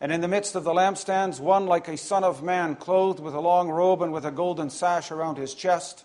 And 0.00 0.12
in 0.12 0.20
the 0.20 0.28
midst 0.28 0.54
of 0.54 0.64
the 0.64 0.72
lampstands, 0.72 1.40
one 1.40 1.66
like 1.66 1.88
a 1.88 1.96
son 1.96 2.22
of 2.22 2.42
man, 2.42 2.76
clothed 2.76 3.20
with 3.20 3.34
a 3.34 3.40
long 3.40 3.68
robe 3.68 4.00
and 4.02 4.12
with 4.12 4.24
a 4.24 4.30
golden 4.30 4.70
sash 4.70 5.10
around 5.10 5.38
his 5.38 5.54
chest. 5.54 6.04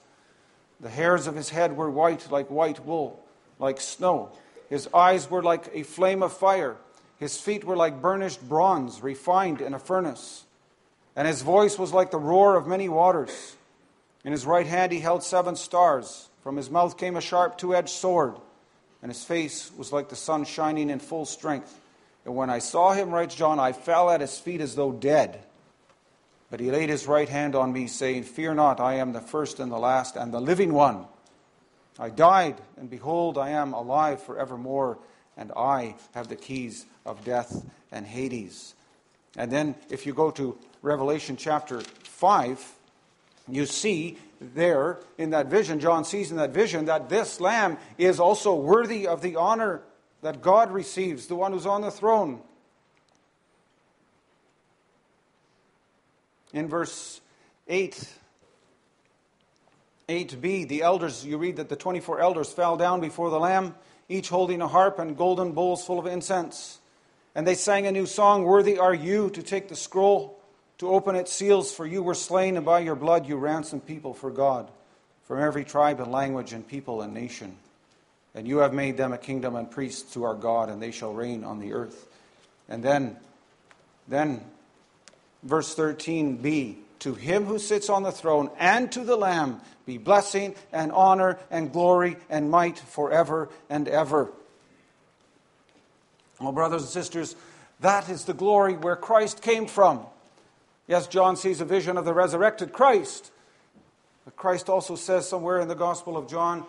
The 0.79 0.89
hairs 0.89 1.27
of 1.27 1.35
his 1.35 1.49
head 1.49 1.77
were 1.77 1.89
white 1.89 2.31
like 2.31 2.49
white 2.49 2.83
wool, 2.85 3.23
like 3.59 3.79
snow. 3.79 4.31
His 4.69 4.89
eyes 4.93 5.29
were 5.29 5.43
like 5.43 5.69
a 5.73 5.83
flame 5.83 6.23
of 6.23 6.33
fire. 6.33 6.77
His 7.19 7.39
feet 7.39 7.63
were 7.63 7.77
like 7.77 8.01
burnished 8.01 8.41
bronze, 8.49 9.03
refined 9.03 9.61
in 9.61 9.75
a 9.75 9.79
furnace. 9.79 10.43
And 11.15 11.27
his 11.27 11.43
voice 11.43 11.77
was 11.77 11.93
like 11.93 12.09
the 12.09 12.17
roar 12.17 12.55
of 12.55 12.65
many 12.65 12.89
waters. 12.89 13.55
In 14.25 14.31
his 14.31 14.47
right 14.47 14.65
hand 14.65 14.91
he 14.91 14.99
held 14.99 15.23
seven 15.23 15.55
stars. 15.55 16.29
From 16.41 16.57
his 16.57 16.71
mouth 16.71 16.97
came 16.97 17.15
a 17.15 17.21
sharp 17.21 17.57
two 17.59 17.75
edged 17.75 17.89
sword. 17.89 18.35
And 19.03 19.11
his 19.11 19.23
face 19.23 19.71
was 19.77 19.93
like 19.93 20.09
the 20.09 20.15
sun 20.15 20.45
shining 20.45 20.89
in 20.89 20.99
full 20.99 21.25
strength. 21.25 21.79
And 22.25 22.35
when 22.35 22.49
I 22.49 22.59
saw 22.59 22.93
him, 22.93 23.11
writes 23.11 23.35
John, 23.35 23.59
I 23.59 23.73
fell 23.73 24.09
at 24.09 24.21
his 24.21 24.37
feet 24.37 24.61
as 24.61 24.75
though 24.75 24.91
dead. 24.91 25.43
But 26.49 26.59
he 26.59 26.71
laid 26.71 26.89
his 26.89 27.07
right 27.07 27.27
hand 27.27 27.55
on 27.55 27.73
me, 27.73 27.87
saying, 27.87 28.23
Fear 28.23 28.55
not, 28.55 28.79
I 28.79 28.95
am 28.95 29.11
the 29.11 29.21
first 29.21 29.59
and 29.59 29.71
the 29.71 29.79
last 29.79 30.15
and 30.15 30.33
the 30.33 30.39
living 30.39 30.73
one. 30.73 31.05
I 31.99 32.09
died, 32.09 32.57
and 32.77 32.89
behold, 32.89 33.37
I 33.37 33.49
am 33.51 33.73
alive 33.73 34.21
forevermore 34.23 34.99
and 35.37 35.51
I 35.55 35.95
have 36.13 36.27
the 36.27 36.35
keys 36.35 36.85
of 37.05 37.23
death 37.23 37.65
and 37.91 38.05
Hades. 38.05 38.75
And 39.35 39.51
then, 39.51 39.75
if 39.89 40.05
you 40.05 40.13
go 40.13 40.31
to 40.31 40.57
Revelation 40.81 41.37
chapter 41.37 41.81
5, 41.81 42.73
you 43.47 43.65
see 43.65 44.17
there 44.39 44.99
in 45.17 45.31
that 45.31 45.47
vision, 45.47 45.79
John 45.79 46.05
sees 46.05 46.29
in 46.29 46.37
that 46.37 46.51
vision, 46.51 46.85
that 46.85 47.09
this 47.09 47.39
Lamb 47.39 47.77
is 47.97 48.19
also 48.19 48.53
worthy 48.53 49.07
of 49.07 49.21
the 49.21 49.35
honor 49.37 49.81
that 50.23 50.41
God 50.41 50.71
receives, 50.71 51.27
the 51.27 51.35
one 51.35 51.51
who's 51.51 51.65
on 51.65 51.81
the 51.81 51.91
throne. 51.91 52.41
In 56.53 56.67
verse 56.67 57.19
8, 57.67 58.07
8b, 60.07 60.67
the 60.69 60.81
elders, 60.81 61.25
you 61.25 61.37
read 61.37 61.57
that 61.57 61.69
the 61.69 61.75
24 61.75 62.21
elders 62.21 62.51
fell 62.51 62.77
down 62.77 63.01
before 63.01 63.29
the 63.29 63.39
Lamb 63.39 63.75
each 64.07 64.29
holding 64.29 64.61
a 64.61 64.67
harp 64.67 64.99
and 64.99 65.17
golden 65.17 65.51
bowls 65.51 65.85
full 65.85 65.99
of 65.99 66.05
incense. 66.05 66.79
And 67.35 67.45
they 67.45 67.55
sang 67.55 67.85
a 67.87 67.91
new 67.91 68.05
song 68.05 68.43
Worthy 68.43 68.77
are 68.77 68.93
you 68.93 69.29
to 69.31 69.43
take 69.43 69.67
the 69.67 69.75
scroll, 69.75 70.39
to 70.77 70.89
open 70.89 71.15
its 71.15 71.33
seals, 71.33 71.73
for 71.73 71.85
you 71.85 72.01
were 72.01 72.13
slain, 72.13 72.55
and 72.55 72.65
by 72.65 72.79
your 72.79 72.95
blood 72.95 73.27
you 73.27 73.35
ransomed 73.35 73.85
people 73.85 74.13
for 74.13 74.31
God, 74.31 74.69
from 75.23 75.41
every 75.41 75.65
tribe 75.65 75.99
and 75.99 76.11
language 76.11 76.53
and 76.53 76.65
people 76.67 77.01
and 77.01 77.13
nation. 77.13 77.57
And 78.35 78.47
you 78.47 78.57
have 78.59 78.73
made 78.73 78.97
them 78.97 79.13
a 79.13 79.17
kingdom 79.17 79.55
and 79.55 79.69
priests 79.69 80.13
to 80.13 80.23
our 80.23 80.33
God, 80.33 80.69
and 80.69 80.81
they 80.81 80.91
shall 80.91 81.13
reign 81.13 81.43
on 81.43 81.59
the 81.59 81.73
earth. 81.73 82.07
And 82.67 82.83
then, 82.83 83.17
then, 84.07 84.41
verse 85.43 85.75
13b 85.75 86.77
to 87.03 87.13
him 87.13 87.43
who 87.43 87.59
sits 87.59 87.89
on 87.89 88.03
the 88.03 88.13
throne 88.13 88.49
and 88.57 88.89
to 88.93 89.03
the 89.03 89.17
Lamb 89.17 89.59
be 89.85 89.97
blessing 89.97 90.55
and 90.71 90.89
honor 90.93 91.37
and 91.51 91.73
glory 91.73 92.15
and 92.29 92.49
might 92.49 92.79
forever 92.79 93.49
and 93.69 93.89
ever. 93.89 94.31
Well, 96.39 96.53
brothers 96.53 96.83
and 96.83 96.91
sisters, 96.91 97.35
that 97.81 98.07
is 98.07 98.23
the 98.23 98.33
glory 98.33 98.77
where 98.77 98.95
Christ 98.95 99.41
came 99.41 99.67
from. 99.67 100.05
Yes, 100.87 101.07
John 101.07 101.35
sees 101.35 101.59
a 101.59 101.65
vision 101.65 101.97
of 101.97 102.05
the 102.05 102.13
resurrected 102.13 102.71
Christ. 102.71 103.31
But 104.23 104.37
Christ 104.37 104.69
also 104.69 104.95
says 104.95 105.27
somewhere 105.27 105.59
in 105.59 105.67
the 105.67 105.75
Gospel 105.75 106.15
of 106.15 106.29
John 106.29 106.65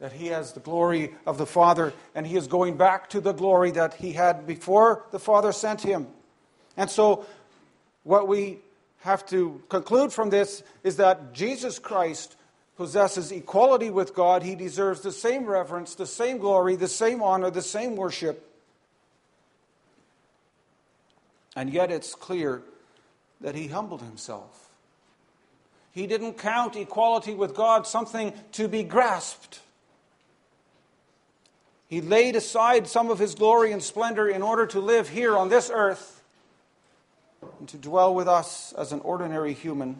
that 0.00 0.12
he 0.12 0.26
has 0.26 0.52
the 0.52 0.60
glory 0.60 1.14
of 1.26 1.38
the 1.38 1.46
Father 1.46 1.92
and 2.14 2.26
he 2.26 2.36
is 2.36 2.46
going 2.46 2.76
back 2.76 3.08
to 3.10 3.20
the 3.20 3.32
glory 3.32 3.70
that 3.72 3.94
he 3.94 4.12
had 4.12 4.46
before 4.46 5.04
the 5.10 5.18
Father 5.18 5.52
sent 5.52 5.80
him. 5.80 6.06
And 6.76 6.90
so, 6.90 7.26
what 8.04 8.28
we 8.28 8.58
have 9.00 9.26
to 9.26 9.62
conclude 9.68 10.12
from 10.12 10.30
this 10.30 10.62
is 10.84 10.96
that 10.96 11.32
Jesus 11.32 11.78
Christ 11.78 12.36
possesses 12.76 13.32
equality 13.32 13.88
with 13.88 14.14
God. 14.14 14.42
He 14.42 14.54
deserves 14.54 15.00
the 15.00 15.12
same 15.12 15.46
reverence, 15.46 15.94
the 15.94 16.06
same 16.06 16.38
glory, 16.38 16.76
the 16.76 16.88
same 16.88 17.22
honor, 17.22 17.50
the 17.50 17.62
same 17.62 17.96
worship. 17.96 18.42
And 21.54 21.70
yet, 21.72 21.90
it's 21.90 22.14
clear 22.14 22.62
that 23.40 23.54
he 23.54 23.68
humbled 23.68 24.02
himself. 24.02 24.68
He 25.92 26.06
didn't 26.06 26.34
count 26.34 26.76
equality 26.76 27.34
with 27.34 27.54
God 27.54 27.86
something 27.86 28.34
to 28.52 28.68
be 28.68 28.82
grasped. 28.82 29.60
He 31.88 32.00
laid 32.00 32.34
aside 32.34 32.88
some 32.88 33.10
of 33.10 33.18
his 33.18 33.34
glory 33.34 33.72
and 33.72 33.82
splendor 33.82 34.28
in 34.28 34.42
order 34.42 34.66
to 34.66 34.80
live 34.80 35.08
here 35.08 35.36
on 35.36 35.48
this 35.48 35.70
earth 35.72 36.22
and 37.60 37.68
to 37.68 37.76
dwell 37.76 38.14
with 38.14 38.26
us 38.26 38.72
as 38.76 38.92
an 38.92 39.00
ordinary 39.00 39.54
human. 39.54 39.96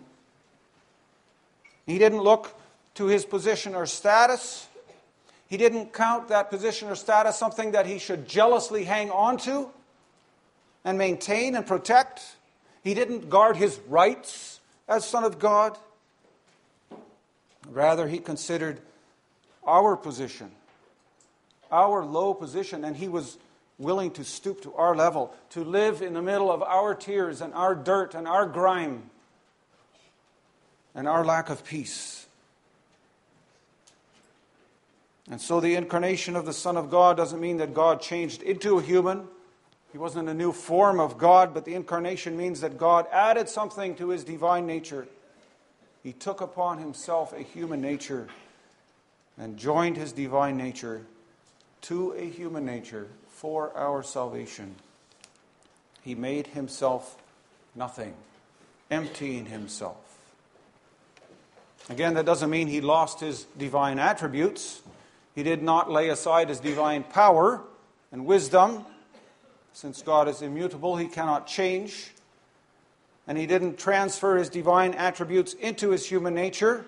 He 1.86 1.98
didn't 1.98 2.22
look 2.22 2.58
to 2.94 3.06
his 3.06 3.24
position 3.24 3.76
or 3.76 3.86
status. 3.86 4.66
He 5.48 5.56
didn't 5.56 5.92
count 5.92 6.28
that 6.28 6.50
position 6.50 6.88
or 6.88 6.96
status 6.96 7.36
something 7.36 7.72
that 7.72 7.86
he 7.86 7.98
should 7.98 8.26
jealously 8.26 8.84
hang 8.84 9.10
on 9.10 9.36
to 9.38 9.70
and 10.84 10.98
maintain 10.98 11.54
and 11.54 11.64
protect. 11.64 12.20
He 12.82 12.94
didn't 12.94 13.30
guard 13.30 13.56
his 13.56 13.78
rights 13.86 14.60
as 14.88 15.04
Son 15.04 15.22
of 15.22 15.38
God. 15.38 15.78
Rather, 17.68 18.08
he 18.08 18.18
considered 18.18 18.80
our 19.64 19.96
position 19.96 20.50
our 21.70 22.04
low 22.04 22.34
position, 22.34 22.84
and 22.84 22.96
he 22.96 23.08
was 23.08 23.38
willing 23.78 24.10
to 24.12 24.24
stoop 24.24 24.62
to 24.62 24.74
our 24.74 24.96
level, 24.96 25.34
to 25.50 25.62
live 25.62 26.02
in 26.02 26.14
the 26.14 26.22
middle 26.22 26.50
of 26.50 26.62
our 26.62 26.94
tears 26.94 27.40
and 27.40 27.52
our 27.54 27.74
dirt 27.74 28.14
and 28.14 28.26
our 28.26 28.46
grime 28.46 29.10
and 30.94 31.06
our 31.06 31.24
lack 31.24 31.50
of 31.50 31.64
peace. 31.64 32.26
And 35.30 35.40
so 35.40 35.60
the 35.60 35.74
incarnation 35.74 36.36
of 36.36 36.46
the 36.46 36.52
Son 36.52 36.76
of 36.76 36.90
God 36.90 37.16
doesn't 37.16 37.40
mean 37.40 37.58
that 37.58 37.74
God 37.74 38.00
changed 38.00 38.42
into 38.42 38.78
a 38.78 38.82
human. 38.82 39.26
He 39.92 39.98
wasn't 39.98 40.28
a 40.28 40.34
new 40.34 40.52
form 40.52 41.00
of 41.00 41.18
God, 41.18 41.52
but 41.52 41.64
the 41.64 41.74
incarnation 41.74 42.36
means 42.36 42.60
that 42.60 42.78
God 42.78 43.06
added 43.12 43.48
something 43.48 43.94
to 43.96 44.10
his 44.10 44.24
divine 44.24 44.66
nature. 44.66 45.06
He 46.02 46.12
took 46.12 46.40
upon 46.40 46.78
himself 46.78 47.32
a 47.32 47.42
human 47.42 47.80
nature 47.80 48.28
and 49.36 49.56
joined 49.58 49.96
his 49.96 50.12
divine 50.12 50.56
nature 50.56 51.04
to 51.86 52.12
a 52.14 52.28
human 52.28 52.66
nature 52.66 53.06
for 53.28 53.72
our 53.76 54.02
salvation. 54.02 54.74
He 56.02 56.16
made 56.16 56.48
himself 56.48 57.16
nothing, 57.76 58.12
emptying 58.90 59.46
himself. 59.46 59.96
Again, 61.88 62.14
that 62.14 62.26
doesn't 62.26 62.50
mean 62.50 62.66
he 62.66 62.80
lost 62.80 63.20
his 63.20 63.44
divine 63.56 64.00
attributes. 64.00 64.82
He 65.36 65.44
did 65.44 65.62
not 65.62 65.88
lay 65.88 66.08
aside 66.08 66.48
his 66.48 66.58
divine 66.58 67.04
power 67.04 67.62
and 68.10 68.26
wisdom. 68.26 68.84
Since 69.72 70.02
God 70.02 70.26
is 70.26 70.42
immutable, 70.42 70.96
he 70.96 71.06
cannot 71.06 71.46
change. 71.46 72.10
And 73.28 73.38
he 73.38 73.46
didn't 73.46 73.78
transfer 73.78 74.36
his 74.36 74.48
divine 74.48 74.92
attributes 74.94 75.52
into 75.52 75.90
his 75.90 76.04
human 76.04 76.34
nature. 76.34 76.84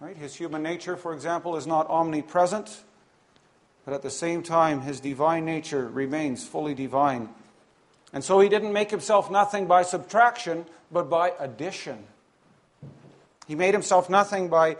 Right? 0.00 0.16
His 0.16 0.34
human 0.34 0.62
nature, 0.62 0.96
for 0.96 1.12
example, 1.12 1.56
is 1.56 1.66
not 1.66 1.90
omnipresent 1.90 2.82
but 3.84 3.94
at 3.94 4.02
the 4.02 4.10
same 4.10 4.42
time, 4.42 4.82
his 4.82 5.00
divine 5.00 5.44
nature 5.44 5.88
remains 5.88 6.46
fully 6.46 6.74
divine. 6.74 7.28
And 8.12 8.22
so 8.22 8.40
he 8.40 8.48
didn't 8.48 8.72
make 8.72 8.90
himself 8.90 9.30
nothing 9.30 9.66
by 9.66 9.82
subtraction, 9.82 10.66
but 10.90 11.08
by 11.10 11.32
addition. 11.38 12.04
He 13.48 13.54
made 13.54 13.74
himself 13.74 14.08
nothing 14.08 14.48
by 14.48 14.76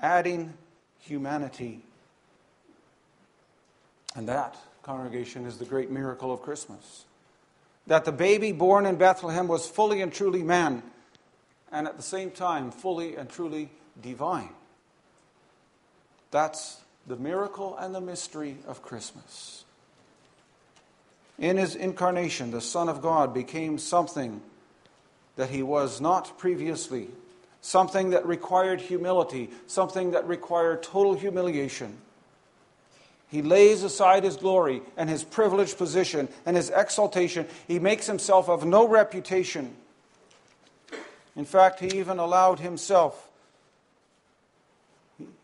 adding 0.00 0.54
humanity. 1.00 1.82
And 4.14 4.28
that, 4.28 4.56
congregation, 4.82 5.44
is 5.46 5.58
the 5.58 5.64
great 5.64 5.90
miracle 5.90 6.32
of 6.32 6.40
Christmas. 6.40 7.04
That 7.86 8.04
the 8.04 8.12
baby 8.12 8.52
born 8.52 8.86
in 8.86 8.96
Bethlehem 8.96 9.48
was 9.48 9.68
fully 9.68 10.00
and 10.00 10.12
truly 10.12 10.42
man, 10.42 10.82
and 11.70 11.86
at 11.86 11.96
the 11.96 12.02
same 12.02 12.30
time, 12.30 12.70
fully 12.70 13.16
and 13.16 13.28
truly 13.28 13.70
divine. 14.00 14.50
That's 16.30 16.78
the 17.08 17.16
miracle 17.16 17.76
and 17.78 17.94
the 17.94 18.00
mystery 18.00 18.58
of 18.66 18.82
Christmas. 18.82 19.64
In 21.38 21.56
his 21.56 21.74
incarnation, 21.74 22.50
the 22.50 22.60
Son 22.60 22.88
of 22.88 23.00
God 23.00 23.32
became 23.32 23.78
something 23.78 24.42
that 25.36 25.48
he 25.48 25.62
was 25.62 26.00
not 26.00 26.36
previously, 26.36 27.08
something 27.62 28.10
that 28.10 28.26
required 28.26 28.80
humility, 28.80 29.50
something 29.66 30.10
that 30.10 30.28
required 30.28 30.82
total 30.82 31.14
humiliation. 31.14 31.96
He 33.28 33.40
lays 33.40 33.82
aside 33.82 34.24
his 34.24 34.36
glory 34.36 34.82
and 34.96 35.08
his 35.08 35.24
privileged 35.24 35.78
position 35.78 36.28
and 36.44 36.56
his 36.56 36.70
exaltation. 36.70 37.46
He 37.66 37.78
makes 37.78 38.06
himself 38.06 38.48
of 38.48 38.66
no 38.66 38.86
reputation. 38.86 39.76
In 41.36 41.44
fact, 41.44 41.80
he 41.80 41.98
even 41.98 42.18
allowed 42.18 42.58
himself 42.58 43.27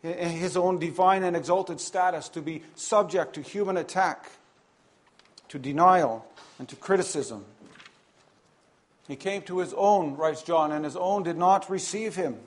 his 0.03 0.57
own 0.57 0.79
divine 0.79 1.23
and 1.23 1.37
exalted 1.37 1.81
status 1.81 2.29
to 2.31 2.43
be 2.43 2.63
subject 2.75 3.35
to 3.35 3.43
human 3.43 3.77
attack, 3.77 4.31
to 5.49 5.59
denial, 5.59 6.27
and 6.59 6.69
to 6.69 6.77
criticism. 6.77 7.45
He 9.09 9.17
came 9.17 9.43
to 9.43 9.59
his 9.59 9.75
own, 9.75 10.17
writes 10.17 10.43
John, 10.43 10.73
and 10.73 10.85
his 10.85 10.97
own 10.97 11.23
did 11.23 11.37
not 11.37 11.69
receive 11.69 12.17
him. 12.17 12.39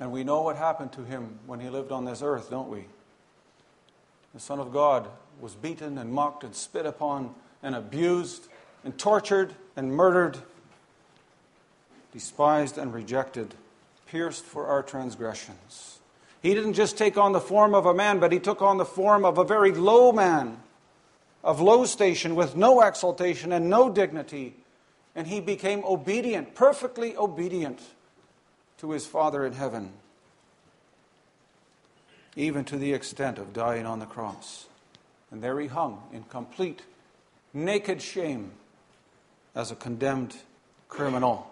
And 0.00 0.10
we 0.10 0.24
know 0.24 0.42
what 0.42 0.56
happened 0.56 0.92
to 0.94 1.04
him 1.04 1.38
when 1.46 1.60
he 1.60 1.70
lived 1.70 1.92
on 1.92 2.04
this 2.04 2.20
earth, 2.20 2.50
don't 2.50 2.68
we? 2.68 2.86
The 4.34 4.40
Son 4.40 4.58
of 4.58 4.72
God 4.72 5.08
was 5.40 5.54
beaten 5.54 5.98
and 5.98 6.12
mocked 6.12 6.42
and 6.42 6.54
spit 6.54 6.84
upon 6.84 7.34
and 7.62 7.74
abused 7.76 8.48
and 8.84 8.98
tortured 8.98 9.54
and 9.76 9.92
murdered, 9.92 10.38
despised 12.12 12.76
and 12.76 12.92
rejected 12.92 13.54
pierced 14.14 14.44
for 14.44 14.68
our 14.68 14.80
transgressions. 14.80 15.98
He 16.40 16.54
didn't 16.54 16.74
just 16.74 16.96
take 16.96 17.18
on 17.18 17.32
the 17.32 17.40
form 17.40 17.74
of 17.74 17.84
a 17.84 17.92
man, 17.92 18.20
but 18.20 18.30
he 18.30 18.38
took 18.38 18.62
on 18.62 18.76
the 18.76 18.84
form 18.84 19.24
of 19.24 19.38
a 19.38 19.44
very 19.44 19.72
low 19.72 20.12
man, 20.12 20.58
of 21.42 21.60
low 21.60 21.84
station, 21.84 22.36
with 22.36 22.54
no 22.54 22.80
exaltation 22.80 23.50
and 23.50 23.68
no 23.68 23.90
dignity. 23.90 24.54
And 25.16 25.26
he 25.26 25.40
became 25.40 25.82
obedient, 25.84 26.54
perfectly 26.54 27.16
obedient 27.16 27.80
to 28.78 28.92
his 28.92 29.04
Father 29.04 29.44
in 29.44 29.54
heaven, 29.54 29.92
even 32.36 32.64
to 32.66 32.76
the 32.76 32.92
extent 32.92 33.36
of 33.38 33.52
dying 33.52 33.84
on 33.84 33.98
the 33.98 34.06
cross. 34.06 34.66
And 35.32 35.42
there 35.42 35.58
he 35.58 35.66
hung 35.66 36.00
in 36.12 36.22
complete, 36.22 36.82
naked 37.52 38.00
shame 38.00 38.52
as 39.56 39.72
a 39.72 39.74
condemned 39.74 40.36
criminal. 40.88 41.50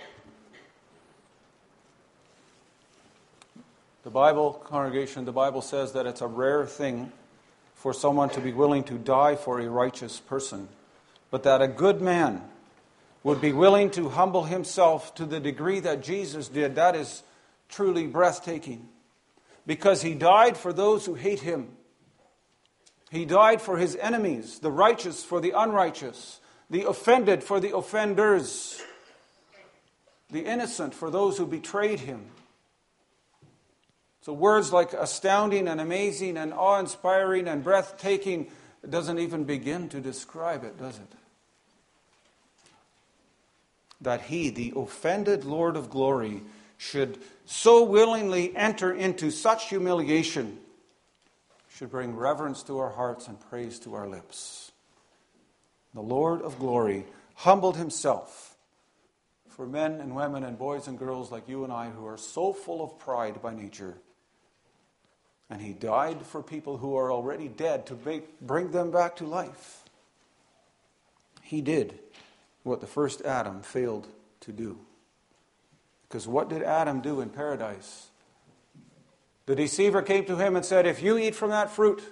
The 4.02 4.10
Bible, 4.10 4.54
congregation, 4.54 5.24
the 5.24 5.32
Bible 5.32 5.62
says 5.62 5.92
that 5.92 6.06
it's 6.06 6.22
a 6.22 6.26
rare 6.26 6.66
thing 6.66 7.12
for 7.76 7.92
someone 7.92 8.30
to 8.30 8.40
be 8.40 8.52
willing 8.52 8.82
to 8.84 8.98
die 8.98 9.36
for 9.36 9.60
a 9.60 9.68
righteous 9.68 10.18
person, 10.18 10.68
but 11.30 11.44
that 11.44 11.62
a 11.62 11.68
good 11.68 12.00
man 12.00 12.42
would 13.22 13.40
be 13.40 13.52
willing 13.52 13.90
to 13.92 14.08
humble 14.08 14.42
himself 14.42 15.14
to 15.14 15.24
the 15.24 15.38
degree 15.38 15.78
that 15.78 16.02
Jesus 16.02 16.48
did. 16.48 16.74
That 16.74 16.96
is 16.96 17.22
truly 17.68 18.08
breathtaking 18.08 18.88
because 19.68 20.02
he 20.02 20.14
died 20.14 20.56
for 20.56 20.72
those 20.72 21.06
who 21.06 21.14
hate 21.14 21.40
him. 21.40 21.68
He 23.08 23.24
died 23.24 23.62
for 23.62 23.76
his 23.76 23.94
enemies, 23.94 24.58
the 24.58 24.72
righteous 24.72 25.22
for 25.22 25.40
the 25.40 25.52
unrighteous, 25.52 26.40
the 26.68 26.88
offended 26.88 27.44
for 27.44 27.60
the 27.60 27.76
offenders, 27.76 28.82
the 30.28 30.44
innocent 30.44 30.92
for 30.92 31.08
those 31.08 31.38
who 31.38 31.46
betrayed 31.46 32.00
him. 32.00 32.30
So, 34.22 34.32
words 34.32 34.72
like 34.72 34.92
astounding 34.92 35.66
and 35.66 35.80
amazing 35.80 36.36
and 36.36 36.54
awe 36.54 36.78
inspiring 36.78 37.48
and 37.48 37.62
breathtaking 37.62 38.50
doesn't 38.88 39.18
even 39.18 39.44
begin 39.44 39.88
to 39.90 40.00
describe 40.00 40.64
it, 40.64 40.78
does 40.78 40.96
it? 40.98 41.12
That 44.00 44.22
he, 44.22 44.50
the 44.50 44.72
offended 44.76 45.44
Lord 45.44 45.76
of 45.76 45.90
glory, 45.90 46.42
should 46.78 47.18
so 47.46 47.84
willingly 47.84 48.56
enter 48.56 48.92
into 48.92 49.30
such 49.30 49.68
humiliation 49.68 50.58
should 51.68 51.90
bring 51.90 52.14
reverence 52.14 52.62
to 52.64 52.78
our 52.78 52.90
hearts 52.90 53.26
and 53.26 53.40
praise 53.48 53.78
to 53.80 53.94
our 53.94 54.08
lips. 54.08 54.70
the 55.94 56.00
Lord 56.00 56.42
of 56.42 56.58
glory, 56.58 57.04
humbled 57.34 57.76
himself 57.76 58.56
for 59.48 59.66
men 59.66 60.00
and 60.00 60.14
women 60.14 60.44
and 60.44 60.56
boys 60.56 60.86
and 60.86 60.98
girls 60.98 61.30
like 61.30 61.48
you 61.48 61.64
and 61.64 61.72
I 61.72 61.90
who 61.90 62.06
are 62.06 62.16
so 62.16 62.52
full 62.52 62.82
of 62.82 62.98
pride 62.98 63.42
by 63.42 63.52
nature. 63.54 63.96
And 65.52 65.60
he 65.60 65.74
died 65.74 66.24
for 66.24 66.42
people 66.42 66.78
who 66.78 66.96
are 66.96 67.12
already 67.12 67.46
dead 67.46 67.84
to 67.88 67.98
make, 68.06 68.40
bring 68.40 68.70
them 68.70 68.90
back 68.90 69.16
to 69.16 69.26
life. 69.26 69.84
He 71.42 71.60
did 71.60 71.98
what 72.62 72.80
the 72.80 72.86
first 72.86 73.20
Adam 73.20 73.60
failed 73.60 74.08
to 74.40 74.50
do. 74.50 74.78
Because 76.08 76.26
what 76.26 76.48
did 76.48 76.62
Adam 76.62 77.02
do 77.02 77.20
in 77.20 77.28
paradise? 77.28 78.08
The 79.44 79.54
deceiver 79.54 80.00
came 80.00 80.24
to 80.24 80.36
him 80.36 80.56
and 80.56 80.64
said, 80.64 80.86
If 80.86 81.02
you 81.02 81.18
eat 81.18 81.34
from 81.34 81.50
that 81.50 81.68
fruit, 81.68 82.02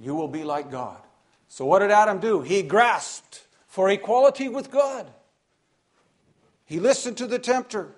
you 0.00 0.16
will 0.16 0.26
be 0.26 0.42
like 0.42 0.72
God. 0.72 1.00
So 1.46 1.64
what 1.64 1.78
did 1.78 1.92
Adam 1.92 2.18
do? 2.18 2.40
He 2.40 2.64
grasped 2.64 3.46
for 3.68 3.88
equality 3.88 4.48
with 4.48 4.72
God. 4.72 5.08
He 6.64 6.80
listened 6.80 7.18
to 7.18 7.28
the 7.28 7.38
tempter. 7.38 7.92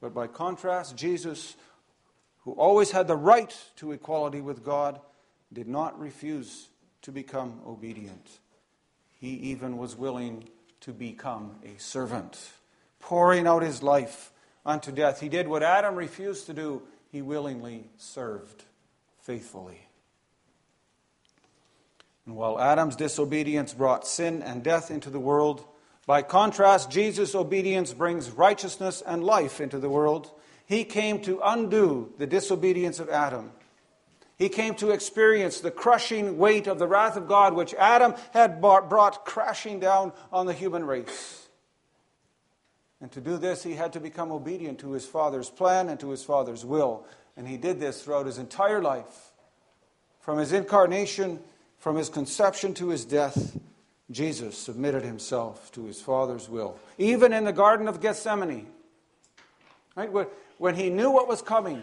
But 0.00 0.12
by 0.12 0.26
contrast, 0.26 0.96
Jesus, 0.96 1.54
who 2.44 2.52
always 2.52 2.90
had 2.90 3.06
the 3.06 3.16
right 3.16 3.56
to 3.76 3.92
equality 3.92 4.40
with 4.40 4.64
God, 4.64 5.00
did 5.52 5.68
not 5.68 5.98
refuse 5.98 6.68
to 7.02 7.12
become 7.12 7.60
obedient. 7.66 8.38
He 9.14 9.30
even 9.30 9.78
was 9.78 9.96
willing 9.96 10.48
to 10.80 10.92
become 10.92 11.56
a 11.64 11.80
servant, 11.80 12.50
pouring 13.00 13.46
out 13.46 13.62
his 13.62 13.82
life 13.82 14.32
unto 14.66 14.92
death. 14.92 15.20
He 15.20 15.28
did 15.28 15.48
what 15.48 15.62
Adam 15.62 15.94
refused 15.94 16.46
to 16.46 16.54
do, 16.54 16.82
he 17.10 17.22
willingly 17.22 17.84
served 17.96 18.64
faithfully. 19.20 19.80
And 22.26 22.36
while 22.36 22.58
Adam's 22.58 22.96
disobedience 22.96 23.72
brought 23.74 24.06
sin 24.06 24.42
and 24.42 24.62
death 24.62 24.90
into 24.90 25.10
the 25.10 25.20
world, 25.20 25.64
by 26.06 26.22
contrast, 26.22 26.90
Jesus' 26.90 27.34
obedience 27.34 27.94
brings 27.94 28.30
righteousness 28.30 29.02
and 29.06 29.24
life 29.24 29.60
into 29.60 29.78
the 29.78 29.88
world. 29.88 30.30
He 30.66 30.84
came 30.84 31.20
to 31.22 31.40
undo 31.44 32.12
the 32.18 32.26
disobedience 32.26 32.98
of 32.98 33.08
Adam. 33.08 33.52
He 34.36 34.48
came 34.48 34.74
to 34.76 34.90
experience 34.90 35.60
the 35.60 35.70
crushing 35.70 36.38
weight 36.38 36.66
of 36.66 36.78
the 36.78 36.88
wrath 36.88 37.16
of 37.16 37.28
God, 37.28 37.54
which 37.54 37.74
Adam 37.74 38.14
had 38.32 38.60
brought 38.60 39.24
crashing 39.24 39.78
down 39.78 40.12
on 40.32 40.46
the 40.46 40.52
human 40.52 40.84
race. 40.84 41.48
And 43.00 43.12
to 43.12 43.20
do 43.20 43.36
this, 43.36 43.62
he 43.62 43.74
had 43.74 43.92
to 43.92 44.00
become 44.00 44.32
obedient 44.32 44.78
to 44.80 44.92
his 44.92 45.06
Father's 45.06 45.50
plan 45.50 45.88
and 45.88 46.00
to 46.00 46.10
his 46.10 46.24
Father's 46.24 46.64
will. 46.64 47.04
And 47.36 47.46
he 47.46 47.56
did 47.56 47.78
this 47.78 48.02
throughout 48.02 48.26
his 48.26 48.38
entire 48.38 48.80
life. 48.80 49.32
From 50.20 50.38
his 50.38 50.52
incarnation 50.52 51.40
from 51.84 51.96
his 51.96 52.08
conception 52.08 52.72
to 52.72 52.88
his 52.88 53.04
death, 53.04 53.58
Jesus 54.10 54.56
submitted 54.56 55.02
himself 55.02 55.70
to 55.72 55.84
his 55.84 56.00
Father's 56.00 56.48
will. 56.48 56.78
Even 56.96 57.34
in 57.34 57.44
the 57.44 57.52
Garden 57.52 57.88
of 57.88 58.00
Gethsemane, 58.00 58.68
right, 59.94 60.10
when 60.58 60.74
he 60.74 60.90
knew 60.90 61.10
what 61.10 61.28
was 61.28 61.42
coming, 61.42 61.82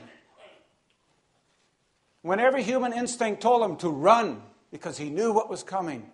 when 2.22 2.40
every 2.40 2.64
human 2.64 2.94
instinct 2.94 3.42
told 3.42 3.64
him 3.68 3.78
to 3.78 3.90
run 3.90 4.42
because 4.72 4.98
he 4.98 5.10
knew 5.10 5.34
what 5.34 5.50
was 5.50 5.64
coming, 5.64 6.10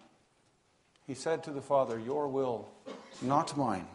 he 1.05 1.13
said 1.13 1.43
to 1.43 1.51
the 1.51 1.61
Father, 1.61 1.99
Your 1.99 2.27
will, 2.27 2.69
not 3.21 3.55
mine. 3.57 3.87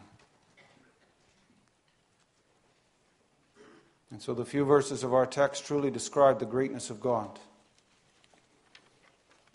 And 4.11 4.21
so 4.21 4.35
the 4.35 4.45
few 4.45 4.65
verses 4.67 5.03
of 5.03 5.15
our 5.15 5.25
text 5.25 5.65
truly 5.65 5.91
describe 5.91 6.39
the 6.39 6.47
greatness 6.47 6.91
of 6.91 7.01
God. 7.01 7.39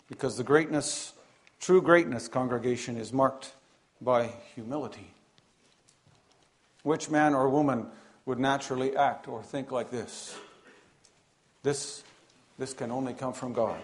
Because 0.08 0.36
the 0.36 0.42
greatness, 0.42 1.12
true 1.60 1.80
greatness, 1.80 2.26
congregation, 2.26 2.96
is 2.96 3.12
marked 3.12 3.52
by 4.00 4.30
humility. 4.54 5.12
Which 6.82 7.08
man 7.08 7.34
or 7.34 7.48
woman 7.48 7.86
would 8.28 8.38
naturally 8.38 8.94
act 8.94 9.26
or 9.26 9.42
think 9.42 9.72
like 9.72 9.90
this? 9.90 10.36
This, 11.62 12.04
this 12.58 12.74
can 12.74 12.90
only 12.90 13.14
come 13.14 13.32
from 13.32 13.54
God. 13.54 13.80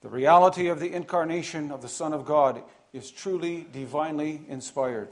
The 0.00 0.08
reality 0.08 0.66
of 0.66 0.80
the 0.80 0.92
incarnation 0.92 1.70
of 1.70 1.82
the 1.82 1.88
Son 1.88 2.12
of 2.12 2.24
God 2.24 2.64
is 2.92 3.12
truly 3.12 3.64
divinely 3.72 4.42
inspired. 4.48 5.10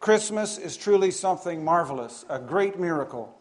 Christmas 0.00 0.58
is 0.58 0.76
truly 0.76 1.12
something 1.12 1.64
marvelous, 1.64 2.24
a 2.28 2.40
great 2.40 2.80
miracle. 2.80 3.32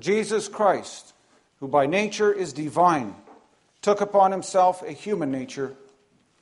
Jesus 0.00 0.48
Christ, 0.48 1.14
who 1.60 1.68
by 1.68 1.86
nature 1.86 2.32
is 2.32 2.52
divine, 2.52 3.14
took 3.82 4.00
upon 4.00 4.32
himself 4.32 4.82
a 4.82 4.90
human 4.90 5.30
nature, 5.30 5.76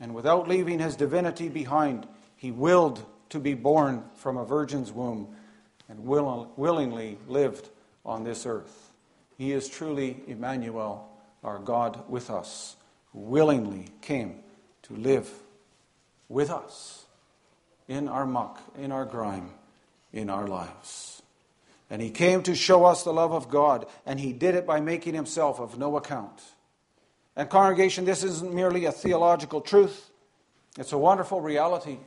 and 0.01 0.15
without 0.15 0.49
leaving 0.49 0.79
his 0.79 0.97
divinity 0.97 1.51
behind, 1.51 2.09
he 2.37 2.51
willed 2.51 3.05
to 3.29 3.39
be 3.39 3.53
born 3.53 4.03
from 4.15 4.39
a 4.39 4.47
virgin's 4.47 4.91
womb 4.91 5.35
and 5.89 6.05
will, 6.05 6.53
willingly 6.57 7.19
lived 7.27 7.69
on 8.05 8.25
this 8.25 8.47
earth. 8.47 8.91
He 9.37 9.53
is 9.53 9.69
truly 9.69 10.23
Emmanuel, 10.27 11.09
our 11.45 11.59
God 11.59 12.09
with 12.09 12.31
us, 12.31 12.77
who 13.13 13.21
willingly 13.21 13.89
came 14.01 14.41
to 14.83 14.95
live 14.95 15.31
with 16.29 16.51
us 16.51 17.07
in 17.87 18.09
our 18.09 18.27
muck, 18.27 18.61
in 18.77 18.93
our 18.93 19.05
grime, 19.05 19.51
in 20.13 20.29
our 20.29 20.47
lives. 20.47 21.23
And 21.91 22.03
he 22.03 22.11
came 22.11 22.43
to 22.43 22.55
show 22.55 22.85
us 22.85 23.03
the 23.03 23.13
love 23.13 23.33
of 23.33 23.49
God, 23.49 23.87
and 24.05 24.21
he 24.21 24.33
did 24.33 24.55
it 24.55 24.67
by 24.67 24.81
making 24.81 25.15
himself 25.15 25.59
of 25.59 25.79
no 25.79 25.97
account. 25.97 26.43
And, 27.35 27.49
congregation, 27.49 28.05
this 28.05 28.25
isn't 28.25 28.53
merely 28.53 28.85
a 28.85 28.93
theological 28.93 29.61
truth, 29.61 30.11
it's 30.77 30.93
a 30.93 30.99
wonderful 30.99 31.41
reality. 31.41 31.99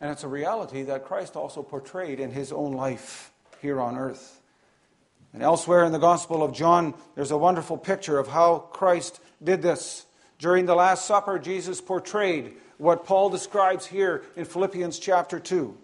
And 0.00 0.10
it's 0.10 0.24
a 0.24 0.28
reality 0.28 0.84
that 0.84 1.04
Christ 1.04 1.36
also 1.36 1.62
portrayed 1.62 2.20
in 2.20 2.30
his 2.30 2.52
own 2.52 2.72
life 2.72 3.32
here 3.60 3.80
on 3.80 3.96
earth. 3.96 4.40
And 5.32 5.42
elsewhere 5.42 5.84
in 5.84 5.92
the 5.92 5.98
Gospel 5.98 6.42
of 6.42 6.52
John, 6.52 6.94
there's 7.14 7.30
a 7.30 7.36
wonderful 7.36 7.76
picture 7.76 8.18
of 8.18 8.28
how 8.28 8.58
Christ 8.72 9.20
did 9.42 9.62
this. 9.62 10.06
During 10.38 10.66
the 10.66 10.74
Last 10.74 11.04
Supper, 11.04 11.38
Jesus 11.38 11.80
portrayed 11.80 12.54
what 12.78 13.04
Paul 13.04 13.28
describes 13.28 13.86
here 13.86 14.24
in 14.36 14.46
Philippians 14.46 14.98
chapter 14.98 15.38
2. 15.38 15.76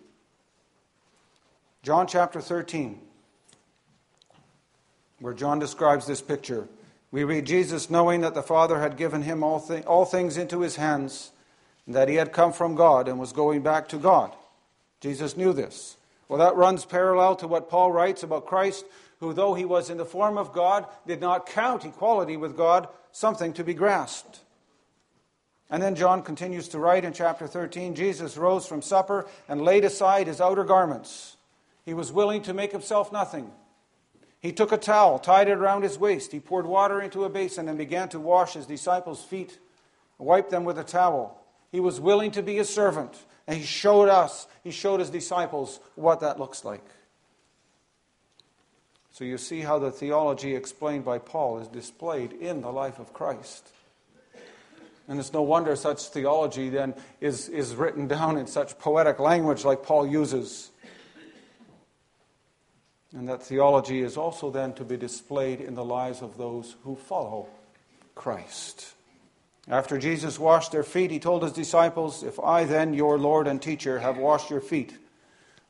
John 1.83 2.07
chapter 2.09 2.41
13, 2.41 2.99
where 5.21 5.35
John 5.35 5.61
describes 5.61 6.07
this 6.07 6.21
picture. 6.21 6.67
We 7.13 7.23
read 7.23 7.45
Jesus 7.45 7.91
knowing 7.91 8.23
that 8.23 8.35
the 8.35 8.43
Father 8.43 8.81
had 8.81 8.97
given 8.97 9.23
him 9.23 9.45
all, 9.45 9.61
thi- 9.61 9.83
all 9.83 10.05
things 10.05 10.37
into 10.37 10.63
his 10.63 10.77
hands, 10.77 11.31
and 11.31 11.36
that 11.87 12.09
he 12.09 12.17
had 12.17 12.33
come 12.33 12.53
from 12.53 12.75
God 12.75 13.09
and 13.09 13.19
was 13.19 13.33
going 13.33 13.63
back 13.63 13.89
to 13.89 13.97
God. 13.97 14.35
Jesus 15.01 15.37
knew 15.37 15.53
this. 15.53 15.97
Well, 16.29 16.39
that 16.41 16.57
runs 16.57 16.85
parallel 16.85 17.37
to 17.37 17.49
what 17.49 17.71
Paul 17.71 17.93
writes 17.93 18.23
about 18.23 18.47
Christ, 18.47 18.85
who, 19.21 19.33
though 19.33 19.55
he 19.55 19.65
was 19.65 19.91
in 19.91 19.97
the 19.97 20.05
form 20.05 20.37
of 20.37 20.53
God, 20.53 20.87
did 21.07 21.21
not 21.21 21.47
count 21.47 21.85
equality 21.85 22.37
with 22.37 22.57
God 22.57 22.89
something 23.13 23.53
to 23.55 23.65
be 23.65 23.75
grasped. 23.75 24.41
And 25.71 25.83
then 25.83 25.95
John 25.95 26.23
continues 26.23 26.69
to 26.69 26.79
write 26.79 27.05
in 27.05 27.13
chapter 27.13 27.47
13 27.47 27.95
Jesus 27.95 28.37
rose 28.37 28.67
from 28.67 28.83
supper 28.83 29.27
and 29.49 29.63
laid 29.63 29.85
aside 29.85 30.27
his 30.27 30.41
outer 30.41 30.65
garments. 30.65 31.37
He 31.85 31.95
was 31.95 32.13
willing 32.13 32.43
to 32.43 32.55
make 32.55 32.73
himself 32.73 33.13
nothing 33.13 33.51
he 34.47 34.53
took 34.53 34.71
a 34.71 34.79
towel, 34.79 35.19
tied 35.19 35.49
it 35.49 35.59
around 35.59 35.83
his 35.83 35.99
waist. 35.99 36.31
He 36.31 36.39
poured 36.39 36.67
water 36.67 37.01
into 37.01 37.25
a 37.25 37.29
basin 37.29 37.69
and 37.69 37.77
began 37.77 38.09
to 38.11 38.21
wash 38.21 38.55
his 38.55 38.67
disciples' 38.67 39.25
feet, 39.25 39.59
wiped 40.19 40.51
them 40.51 40.65
with 40.65 40.79
a 40.79 40.85
towel. 40.85 41.43
He 41.77 41.81
was 41.81 42.01
willing 42.01 42.31
to 42.31 42.43
be 42.43 42.59
a 42.59 42.65
servant, 42.65 43.15
and 43.47 43.59
he 43.59 43.63
showed 43.63 44.09
us, 44.09 44.47
he 44.65 44.71
showed 44.71 44.99
his 44.99 45.11
disciples 45.11 45.79
what 45.95 46.21
that 46.21 46.41
looks 46.41 46.65
like. 46.65 46.83
So 49.11 49.25
you 49.25 49.37
see 49.37 49.61
how 49.61 49.79
the 49.79 49.91
theology 49.91 50.55
explained 50.55 51.05
by 51.05 51.19
Paul 51.19 51.59
is 51.59 51.69
displayed 51.69 52.33
in 52.33 52.63
the 52.63 52.71
life 52.71 52.99
of 52.99 53.13
Christ. 53.13 53.69
And 55.07 55.21
it's 55.21 55.35
no 55.35 55.43
wonder 55.43 55.77
such 55.77 56.03
theology 56.05 56.71
then 56.71 56.95
is, 57.21 57.51
is 57.51 57.75
written 57.75 58.09
down 58.09 58.39
in 58.39 58.47
such 58.47 58.79
poetic 58.79 59.19
language 59.19 59.63
like 59.63 59.83
Paul 59.83 60.07
uses. 60.07 60.71
And 63.15 63.29
that 63.29 63.43
theology 63.43 64.01
is 64.01 64.17
also 64.17 64.51
then 64.51 64.73
to 64.77 64.85
be 64.87 64.97
displayed 64.97 65.61
in 65.61 65.75
the 65.75 65.85
lives 65.85 66.23
of 66.23 66.39
those 66.39 66.75
who 66.85 66.97
follow 66.97 67.49
Christ. 68.15 68.95
After 69.69 69.99
Jesus 69.99 70.39
washed 70.39 70.73
their 70.73 70.85
feet, 70.85 71.11
he 71.11 71.19
told 71.19 71.43
his 71.43 71.53
disciples, 71.53 72.23
If 72.23 72.39
I 72.39 72.65
then, 72.65 72.95
your 72.95 73.19
Lord 73.19 73.49
and 73.49 73.61
teacher, 73.61 73.99
have 73.99 74.17
washed 74.17 74.51
your 74.51 74.61
feet, 74.61 74.97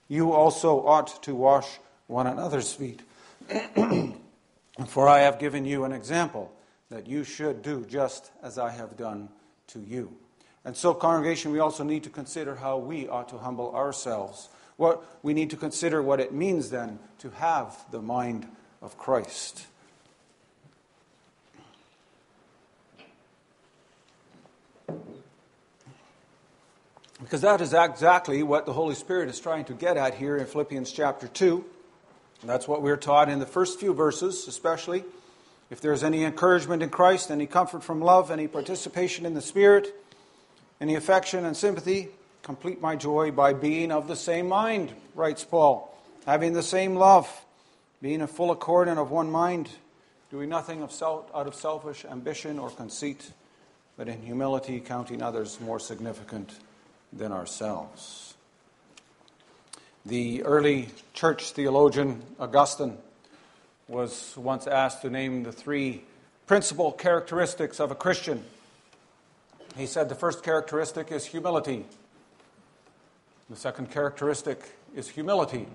you 0.08 0.32
also 0.32 0.86
ought 0.86 1.22
to 1.22 1.34
wash 1.34 1.78
one 2.06 2.26
another's 2.26 2.72
feet. 2.72 3.02
For 4.86 5.08
I 5.08 5.20
have 5.20 5.38
given 5.38 5.64
you 5.64 5.84
an 5.84 5.92
example 5.92 6.52
that 6.90 7.06
you 7.06 7.24
should 7.24 7.62
do 7.62 7.84
just 7.86 8.30
as 8.42 8.58
I 8.58 8.70
have 8.70 8.96
done 8.96 9.30
to 9.68 9.80
you. 9.80 10.14
And 10.64 10.76
so, 10.76 10.92
congregation, 10.92 11.52
we 11.52 11.58
also 11.58 11.82
need 11.82 12.04
to 12.04 12.10
consider 12.10 12.56
how 12.56 12.76
we 12.76 13.08
ought 13.08 13.28
to 13.30 13.38
humble 13.38 13.74
ourselves 13.74 14.48
what 14.76 15.04
we 15.22 15.34
need 15.34 15.50
to 15.50 15.56
consider 15.56 16.02
what 16.02 16.20
it 16.20 16.32
means 16.32 16.70
then 16.70 16.98
to 17.18 17.30
have 17.30 17.84
the 17.90 18.02
mind 18.02 18.46
of 18.82 18.96
Christ. 18.98 19.66
Because 27.20 27.40
that 27.40 27.62
is 27.62 27.72
exactly 27.72 28.42
what 28.42 28.66
the 28.66 28.74
Holy 28.74 28.94
Spirit 28.94 29.30
is 29.30 29.40
trying 29.40 29.64
to 29.66 29.72
get 29.72 29.96
at 29.96 30.14
here 30.14 30.36
in 30.36 30.44
Philippians 30.44 30.92
chapter 30.92 31.26
2. 31.26 31.64
That's 32.44 32.68
what 32.68 32.82
we're 32.82 32.98
taught 32.98 33.30
in 33.30 33.38
the 33.38 33.46
first 33.46 33.80
few 33.80 33.94
verses, 33.94 34.46
especially. 34.46 35.02
If 35.70 35.80
there's 35.80 36.04
any 36.04 36.24
encouragement 36.24 36.82
in 36.82 36.90
Christ, 36.90 37.30
any 37.30 37.46
comfort 37.46 37.82
from 37.82 38.02
love, 38.02 38.30
any 38.30 38.46
participation 38.46 39.24
in 39.24 39.32
the 39.32 39.40
Spirit, 39.40 39.94
any 40.78 40.94
affection 40.94 41.46
and 41.46 41.56
sympathy, 41.56 42.08
complete 42.42 42.82
my 42.82 42.94
joy 42.96 43.30
by 43.30 43.54
being 43.54 43.90
of 43.90 44.08
the 44.08 44.14
same 44.14 44.46
mind, 44.46 44.92
writes 45.14 45.42
Paul, 45.42 45.98
having 46.26 46.52
the 46.52 46.62
same 46.62 46.96
love, 46.96 47.28
being 48.02 48.20
in 48.20 48.26
full 48.26 48.50
accord 48.50 48.88
and 48.88 48.98
of 49.00 49.10
one 49.10 49.30
mind, 49.30 49.70
doing 50.30 50.50
nothing 50.50 50.82
of 50.82 50.92
self, 50.92 51.30
out 51.34 51.46
of 51.46 51.54
selfish 51.54 52.04
ambition 52.04 52.58
or 52.58 52.68
conceit, 52.70 53.32
but 53.96 54.06
in 54.06 54.20
humility 54.20 54.80
counting 54.80 55.22
others 55.22 55.58
more 55.62 55.80
significant 55.80 56.52
than 57.16 57.32
ourselves. 57.32 58.34
The 60.04 60.44
early 60.44 60.88
church 61.14 61.50
theologian 61.50 62.22
Augustine 62.38 62.96
was 63.88 64.34
once 64.36 64.66
asked 64.66 65.02
to 65.02 65.10
name 65.10 65.42
the 65.42 65.52
three 65.52 66.04
principal 66.46 66.92
characteristics 66.92 67.80
of 67.80 67.90
a 67.90 67.94
Christian. 67.94 68.44
He 69.76 69.86
said 69.86 70.08
the 70.08 70.14
first 70.14 70.42
characteristic 70.42 71.10
is 71.10 71.26
humility. 71.26 71.84
The 73.50 73.56
second 73.56 73.90
characteristic 73.90 74.76
is 74.94 75.08
humility. 75.08 75.66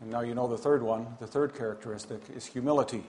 And 0.00 0.10
now 0.10 0.20
you 0.20 0.34
know 0.34 0.46
the 0.46 0.58
third 0.58 0.82
one. 0.82 1.06
The 1.20 1.26
third 1.26 1.54
characteristic 1.54 2.20
is 2.34 2.46
humility. 2.46 3.04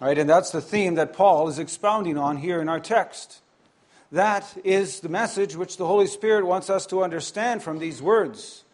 All 0.00 0.08
right, 0.08 0.18
and 0.18 0.28
that's 0.28 0.50
the 0.50 0.60
theme 0.60 0.94
that 0.96 1.14
Paul 1.14 1.48
is 1.48 1.58
expounding 1.58 2.18
on 2.18 2.36
here 2.36 2.60
in 2.60 2.68
our 2.68 2.80
text. 2.80 3.40
That 4.12 4.56
is 4.64 5.00
the 5.00 5.08
message 5.08 5.56
which 5.56 5.76
the 5.76 5.86
Holy 5.86 6.06
Spirit 6.06 6.46
wants 6.46 6.70
us 6.70 6.86
to 6.86 7.02
understand 7.02 7.62
from 7.62 7.78
these 7.78 8.00
words. 8.00 8.64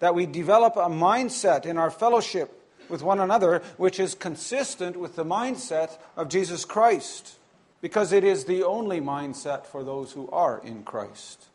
That 0.00 0.14
we 0.14 0.26
develop 0.26 0.76
a 0.76 0.88
mindset 0.88 1.64
in 1.64 1.78
our 1.78 1.90
fellowship 1.90 2.58
with 2.88 3.02
one 3.02 3.20
another 3.20 3.62
which 3.76 3.98
is 3.98 4.14
consistent 4.14 4.96
with 4.96 5.16
the 5.16 5.24
mindset 5.24 5.98
of 6.16 6.28
Jesus 6.28 6.64
Christ, 6.64 7.38
because 7.80 8.12
it 8.12 8.22
is 8.22 8.44
the 8.44 8.62
only 8.64 9.00
mindset 9.00 9.64
for 9.64 9.82
those 9.82 10.12
who 10.12 10.28
are 10.30 10.60
in 10.62 10.82
Christ. 10.82 11.46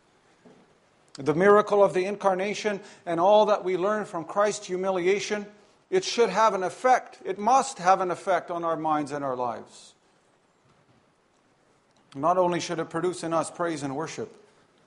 The 1.14 1.36
miracle 1.36 1.84
of 1.84 1.94
the 1.94 2.06
incarnation 2.06 2.80
and 3.06 3.20
all 3.20 3.48
that 3.48 3.64
we 3.64 3.78
learn 3.78 4.06
from 4.06 4.24
Christ's 4.24 4.68
humiliation, 4.68 5.46
it 5.90 6.04
should 6.04 6.30
have 6.30 6.54
an 6.54 6.64
effect. 6.64 7.20
It 7.26 7.38
must 7.38 7.80
have 7.80 8.02
an 8.02 8.12
effect 8.12 8.52
on 8.52 8.64
our 8.64 8.78
minds 8.78 9.12
and 9.12 9.24
our 9.24 9.36
lives. 9.36 9.94
Not 12.18 12.38
only 12.38 12.60
should 12.60 12.80
it 12.80 12.90
produce 12.90 13.24
in 13.24 13.34
us 13.34 13.52
praise 13.52 13.84
and 13.84 13.96
worship, 13.96 14.34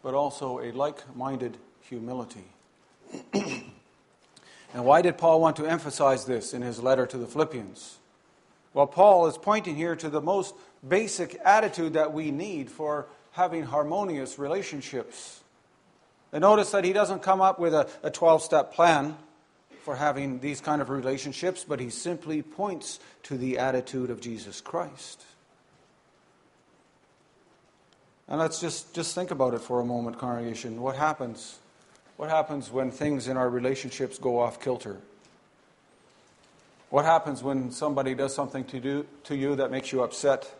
but 0.03 0.15
also 0.15 0.61
a 0.61 0.73
like 0.73 1.17
minded 1.17 1.57
humility. 1.83 2.45
and 3.33 3.65
why 4.73 5.03
did 5.03 5.19
Paul 5.19 5.41
want 5.41 5.57
to 5.57 5.67
emphasize 5.67 6.25
this 6.25 6.55
in 6.55 6.63
his 6.63 6.83
letter 6.83 7.07
to 7.07 7.19
the 7.19 7.27
Philippians? 7.27 7.99
Well, 8.73 8.87
Paul 8.87 9.27
is 9.27 9.37
pointing 9.37 9.77
here 9.77 9.97
to 9.97 10.09
the 10.09 10.21
most 10.21 10.55
basic 10.87 11.39
attitude 11.45 11.95
that 11.95 12.13
we 12.13 12.31
need 12.31 12.71
for 12.71 13.07
having 13.33 13.65
harmonious 13.65 14.39
relationships. 14.39 15.41
And 16.33 16.43
notice 16.43 16.71
that 16.71 16.85
he 16.85 16.93
doesn't 16.93 17.23
come 17.23 17.41
up 17.41 17.59
with 17.59 17.75
a 17.75 18.11
12 18.11 18.43
step 18.43 18.73
plan 18.73 19.17
for 19.83 19.97
having 19.97 20.39
these 20.41 20.61
kind 20.61 20.81
of 20.81 20.91
relationships, 20.91 21.65
but 21.67 21.81
he 21.81 21.91
simply 21.91 22.43
points 22.43 23.01
to 23.25 23.37
the 23.37 23.59
attitude 23.59 24.11
of 24.11 24.21
Jesus 24.21 24.61
Christ. 24.61 25.25
And 28.31 28.39
let's 28.39 28.61
just, 28.61 28.95
just 28.95 29.13
think 29.13 29.33
about 29.33 29.55
it 29.55 29.61
for 29.61 29.81
a 29.81 29.85
moment, 29.85 30.19
congregation. 30.19 30.81
What 30.81 30.95
happens? 30.95 31.59
What 32.17 32.31
happens 32.31 32.71
when 32.71 32.93
things 32.93 33.27
in 33.27 33.37
our 33.37 33.51
relationships 33.51 34.19
go 34.19 34.39
off 34.39 34.63
kilter? 34.63 34.99
What 36.91 37.05
happens 37.05 37.43
when 37.43 37.73
somebody 37.73 38.15
does 38.15 38.33
something 38.33 38.65
to, 38.67 38.79
do, 38.79 39.07
to 39.25 39.35
you 39.35 39.57
that 39.57 39.73
makes 39.73 39.91
you 39.91 40.03
upset, 40.03 40.53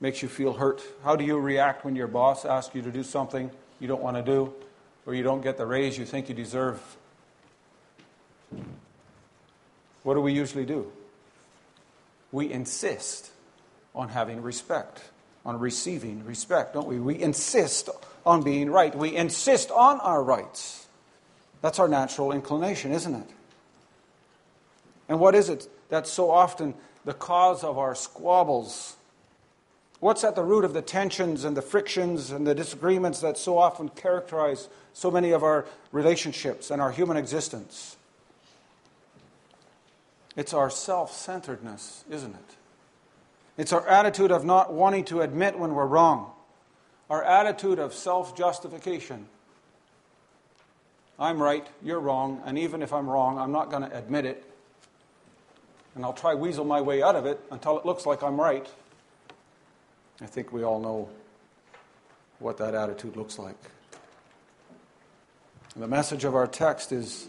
makes 0.00 0.22
you 0.22 0.28
feel 0.28 0.52
hurt? 0.52 0.80
How 1.02 1.16
do 1.16 1.24
you 1.24 1.38
react 1.38 1.84
when 1.84 1.96
your 1.96 2.06
boss 2.06 2.44
asks 2.44 2.74
you 2.76 2.82
to 2.82 2.92
do 2.92 3.02
something 3.02 3.50
you 3.80 3.88
don't 3.88 4.02
want 4.02 4.16
to 4.16 4.22
do, 4.22 4.54
or 5.04 5.14
you 5.14 5.24
don't 5.24 5.40
get 5.40 5.56
the 5.56 5.66
raise 5.66 5.98
you 5.98 6.04
think 6.04 6.28
you 6.28 6.34
deserve? 6.34 6.80
What 10.04 10.14
do 10.14 10.20
we 10.20 10.32
usually 10.32 10.64
do? 10.64 10.92
We 12.30 12.52
insist 12.52 13.30
on 13.94 14.10
having 14.10 14.42
respect 14.42 15.02
on 15.44 15.58
receiving 15.58 16.24
respect, 16.24 16.74
don't 16.74 16.86
we? 16.86 16.98
We 16.98 17.20
insist 17.20 17.88
on 18.24 18.42
being 18.42 18.70
right. 18.70 18.94
We 18.94 19.16
insist 19.16 19.70
on 19.70 20.00
our 20.00 20.22
rights. 20.22 20.86
That's 21.60 21.78
our 21.78 21.88
natural 21.88 22.32
inclination, 22.32 22.92
isn't 22.92 23.14
it? 23.14 23.26
And 25.08 25.20
what 25.20 25.34
is 25.34 25.48
it 25.48 25.68
that's 25.88 26.10
so 26.10 26.30
often 26.30 26.74
the 27.04 27.14
cause 27.14 27.64
of 27.64 27.78
our 27.78 27.94
squabbles? 27.94 28.96
What's 30.00 30.24
at 30.24 30.34
the 30.34 30.42
root 30.42 30.64
of 30.64 30.74
the 30.74 30.82
tensions 30.82 31.44
and 31.44 31.56
the 31.56 31.62
frictions 31.62 32.30
and 32.30 32.46
the 32.46 32.54
disagreements 32.54 33.20
that 33.20 33.38
so 33.38 33.58
often 33.58 33.88
characterize 33.88 34.68
so 34.92 35.10
many 35.10 35.30
of 35.30 35.42
our 35.42 35.66
relationships 35.92 36.70
and 36.70 36.82
our 36.82 36.90
human 36.90 37.16
existence? 37.16 37.96
It's 40.36 40.54
our 40.54 40.70
self 40.70 41.12
centeredness, 41.12 42.04
isn't 42.10 42.34
it? 42.34 42.56
It's 43.56 43.72
our 43.72 43.86
attitude 43.86 44.30
of 44.30 44.44
not 44.44 44.72
wanting 44.72 45.04
to 45.06 45.20
admit 45.20 45.58
when 45.58 45.74
we're 45.74 45.86
wrong, 45.86 46.30
our 47.10 47.22
attitude 47.22 47.78
of 47.78 47.92
self 47.92 48.36
justification. 48.36 49.26
I'm 51.18 51.40
right, 51.40 51.66
you're 51.82 52.00
wrong, 52.00 52.42
and 52.44 52.58
even 52.58 52.82
if 52.82 52.92
I'm 52.92 53.08
wrong, 53.08 53.38
I'm 53.38 53.52
not 53.52 53.70
going 53.70 53.88
to 53.88 53.96
admit 53.96 54.24
it. 54.24 54.44
And 55.94 56.04
I'll 56.04 56.14
try 56.14 56.34
weasel 56.34 56.64
my 56.64 56.80
way 56.80 57.02
out 57.02 57.16
of 57.16 57.26
it 57.26 57.38
until 57.50 57.78
it 57.78 57.84
looks 57.84 58.06
like 58.06 58.22
I'm 58.22 58.40
right. 58.40 58.66
I 60.20 60.26
think 60.26 60.52
we 60.52 60.62
all 60.62 60.80
know 60.80 61.10
what 62.38 62.56
that 62.58 62.74
attitude 62.74 63.16
looks 63.16 63.38
like. 63.38 63.56
the 65.76 65.86
message 65.86 66.24
of 66.24 66.34
our 66.34 66.46
text 66.46 66.92
is 66.92 67.28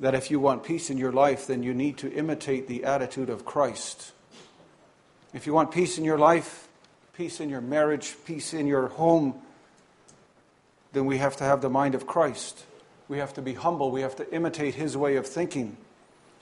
that 0.00 0.14
if 0.14 0.30
you 0.30 0.40
want 0.40 0.64
peace 0.64 0.90
in 0.90 0.98
your 0.98 1.12
life, 1.12 1.46
then 1.46 1.62
you 1.62 1.74
need 1.74 1.98
to 1.98 2.12
imitate 2.12 2.66
the 2.66 2.84
attitude 2.84 3.30
of 3.30 3.44
Christ. 3.44 4.12
If 5.32 5.46
you 5.46 5.54
want 5.54 5.70
peace 5.70 5.98
in 5.98 6.04
your 6.04 6.18
life, 6.18 6.68
peace 7.14 7.40
in 7.40 7.48
your 7.48 7.60
marriage, 7.60 8.16
peace 8.26 8.52
in 8.52 8.66
your 8.66 8.88
home, 8.88 9.34
then 10.92 11.06
we 11.06 11.18
have 11.18 11.36
to 11.36 11.44
have 11.44 11.62
the 11.62 11.70
mind 11.70 11.94
of 11.94 12.06
Christ. 12.06 12.64
We 13.08 13.18
have 13.18 13.34
to 13.34 13.42
be 13.42 13.54
humble. 13.54 13.90
We 13.90 14.02
have 14.02 14.16
to 14.16 14.34
imitate 14.34 14.74
his 14.74 14.96
way 14.96 15.16
of 15.16 15.26
thinking. 15.26 15.76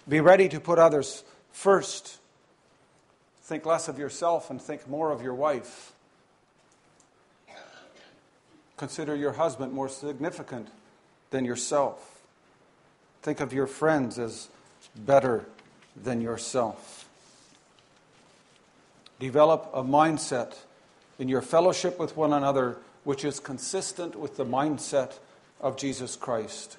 Be 0.08 0.20
ready 0.20 0.48
to 0.48 0.60
put 0.60 0.78
others 0.78 1.22
first. 1.52 2.18
Think 3.42 3.64
less 3.64 3.88
of 3.88 3.98
yourself 3.98 4.50
and 4.50 4.60
think 4.60 4.88
more 4.88 5.12
of 5.12 5.22
your 5.22 5.34
wife. 5.34 5.92
Consider 8.76 9.14
your 9.14 9.32
husband 9.32 9.72
more 9.72 9.88
significant 9.88 10.68
than 11.30 11.44
yourself. 11.44 12.22
Think 13.22 13.40
of 13.40 13.52
your 13.52 13.66
friends 13.66 14.18
as 14.18 14.48
better 14.96 15.46
than 15.94 16.20
yourself. 16.20 16.99
Develop 19.20 19.70
a 19.74 19.82
mindset 19.84 20.54
in 21.18 21.28
your 21.28 21.42
fellowship 21.42 21.98
with 21.98 22.16
one 22.16 22.32
another 22.32 22.78
which 23.04 23.22
is 23.22 23.38
consistent 23.38 24.16
with 24.16 24.38
the 24.38 24.46
mindset 24.46 25.18
of 25.60 25.76
Jesus 25.76 26.16
Christ, 26.16 26.78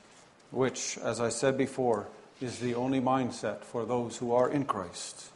which, 0.50 0.98
as 0.98 1.22
I 1.22 1.30
said 1.30 1.56
before, 1.56 2.08
is 2.42 2.58
the 2.58 2.74
only 2.74 3.00
mindset 3.00 3.64
for 3.64 3.86
those 3.86 4.18
who 4.18 4.34
are 4.34 4.50
in 4.50 4.66
Christ. 4.66 5.30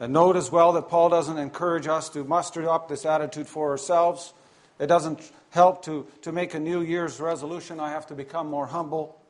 And 0.00 0.12
note 0.12 0.34
as 0.34 0.50
well 0.50 0.72
that 0.72 0.88
Paul 0.88 1.08
doesn't 1.08 1.38
encourage 1.38 1.86
us 1.86 2.08
to 2.10 2.24
muster 2.24 2.68
up 2.68 2.88
this 2.88 3.06
attitude 3.06 3.46
for 3.46 3.70
ourselves. 3.70 4.32
It 4.80 4.88
doesn't 4.88 5.20
help 5.50 5.84
to, 5.84 6.04
to 6.22 6.32
make 6.32 6.54
a 6.54 6.58
New 6.58 6.80
Year's 6.80 7.20
resolution, 7.20 7.78
I 7.78 7.90
have 7.90 8.08
to 8.08 8.14
become 8.14 8.50
more 8.50 8.66
humble. 8.66 9.20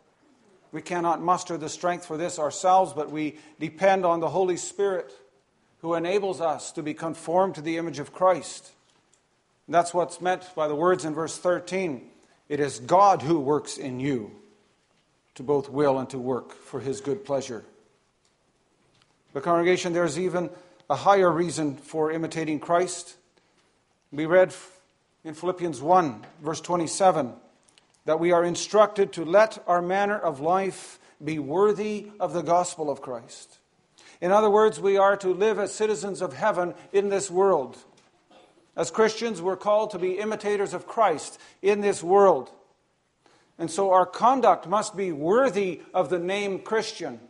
We 0.73 0.81
cannot 0.81 1.21
muster 1.21 1.59
the 1.59 1.69
strength 1.69 2.07
for 2.07 2.17
this 2.17 2.39
ourselves, 2.39 2.95
but 2.95 3.11
we 3.11 3.37
depend 3.61 4.07
on 4.07 4.21
the 4.21 4.31
Holy 4.31 4.57
Spirit 4.57 5.13
who 5.85 5.93
enables 5.93 6.41
us 6.41 6.73
to 6.73 6.83
be 6.83 6.95
conformed 6.95 7.55
to 7.55 7.61
the 7.61 7.77
image 7.77 7.99
of 7.99 8.11
Christ. 8.11 8.73
that's 9.69 9.93
what's 9.93 10.19
meant 10.19 10.43
by 10.57 10.67
the 10.67 10.75
words 10.75 11.05
in 11.05 11.13
verse 11.13 11.37
13. 11.37 12.09
It 12.49 12.59
is 12.59 12.79
God 12.79 13.21
who 13.21 13.39
works 13.39 13.77
in 13.77 14.01
you 14.01 14.31
to 15.35 15.43
both 15.43 15.69
will 15.69 15.99
and 15.99 16.09
to 16.09 16.19
work 16.19 16.55
for 16.55 16.81
his 16.81 17.03
good 17.03 17.23
pleasure. 17.23 17.67
The 19.35 19.43
congregation, 19.43 19.93
there's 19.93 20.19
even 20.19 20.49
a 20.89 20.97
higher 20.97 21.31
reason 21.31 21.77
for 21.77 22.11
imitating 22.11 22.61
Christ. 22.61 23.17
We 24.11 24.25
read 24.25 24.55
in 25.23 25.35
Philippians 25.35 25.83
1, 25.83 26.25
verse 26.41 26.63
27, 26.63 27.35
that 28.07 28.19
we 28.19 28.33
are 28.33 28.43
instructed 28.43 29.13
to 29.13 29.27
let 29.27 29.63
our 29.67 29.83
manner 29.83 30.19
of 30.19 30.41
life 30.41 30.99
be 31.23 31.39
worthy 31.39 32.07
of 32.19 32.33
the 32.33 32.41
gospel 32.41 32.89
of 32.89 33.03
Christ. 33.03 33.59
In 34.25 34.33
other 34.33 34.49
words, 34.49 34.81
we 34.81 34.97
are 34.97 35.19
to 35.19 35.35
live 35.35 35.59
as 35.59 35.75
citizens 35.75 36.23
of 36.23 36.33
heaven 36.33 36.73
in 36.95 37.11
this 37.11 37.31
world. 37.31 37.77
As 38.75 38.91
Christians, 38.91 39.43
we're 39.43 39.55
called 39.55 39.91
to 39.91 39.99
be 39.99 40.19
imitators 40.19 40.73
of 40.73 40.87
Christ 40.87 41.39
in 41.61 41.83
this 41.83 42.03
world. 42.03 42.51
And 43.59 43.71
so 43.71 43.91
our 43.91 44.07
conduct 44.07 44.67
must 44.67 44.97
be 44.97 45.13
worthy 45.13 45.83
of 45.93 46.09
the 46.09 46.19
name 46.19 46.61
Christian. 46.61 47.21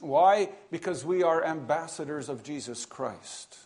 Why? 0.00 0.48
Because 0.72 1.04
we 1.04 1.22
are 1.22 1.44
ambassadors 1.44 2.28
of 2.28 2.42
Jesus 2.42 2.84
Christ. 2.84 3.58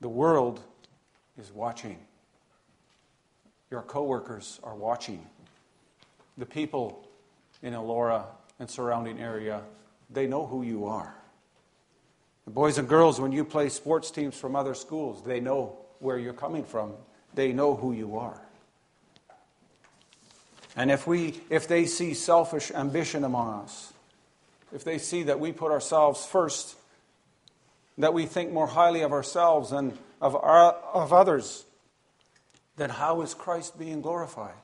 The 0.00 0.08
world 0.08 0.64
is 1.38 1.52
watching. 1.52 2.00
Your 3.70 3.82
coworkers 3.82 4.58
are 4.64 4.74
watching. 4.74 5.24
The 6.36 6.46
people 6.46 7.06
in 7.62 7.72
Elora 7.72 8.24
and 8.58 8.68
surrounding 8.68 9.20
area, 9.20 9.62
they 10.12 10.26
know 10.26 10.46
who 10.46 10.62
you 10.62 10.86
are. 10.86 11.14
The 12.44 12.50
boys 12.50 12.78
and 12.78 12.88
girls, 12.88 13.20
when 13.20 13.32
you 13.32 13.44
play 13.44 13.68
sports 13.68 14.10
teams 14.10 14.36
from 14.36 14.56
other 14.56 14.74
schools, 14.74 15.22
they 15.24 15.40
know 15.40 15.78
where 16.00 16.18
you're 16.18 16.32
coming 16.32 16.64
from. 16.64 16.92
They 17.34 17.52
know 17.52 17.76
who 17.76 17.92
you 17.92 18.18
are. 18.18 18.40
And 20.74 20.90
if, 20.90 21.06
we, 21.06 21.40
if 21.50 21.68
they 21.68 21.86
see 21.86 22.14
selfish 22.14 22.70
ambition 22.70 23.24
among 23.24 23.62
us, 23.62 23.92
if 24.72 24.84
they 24.84 24.98
see 24.98 25.24
that 25.24 25.38
we 25.38 25.52
put 25.52 25.70
ourselves 25.70 26.24
first, 26.24 26.76
that 27.98 28.14
we 28.14 28.26
think 28.26 28.52
more 28.52 28.66
highly 28.66 29.02
of 29.02 29.12
ourselves 29.12 29.70
and 29.70 29.96
of, 30.20 30.34
our, 30.34 30.72
of 30.72 31.12
others, 31.12 31.64
then 32.76 32.90
how 32.90 33.20
is 33.20 33.34
Christ 33.34 33.78
being 33.78 34.00
glorified? 34.00 34.54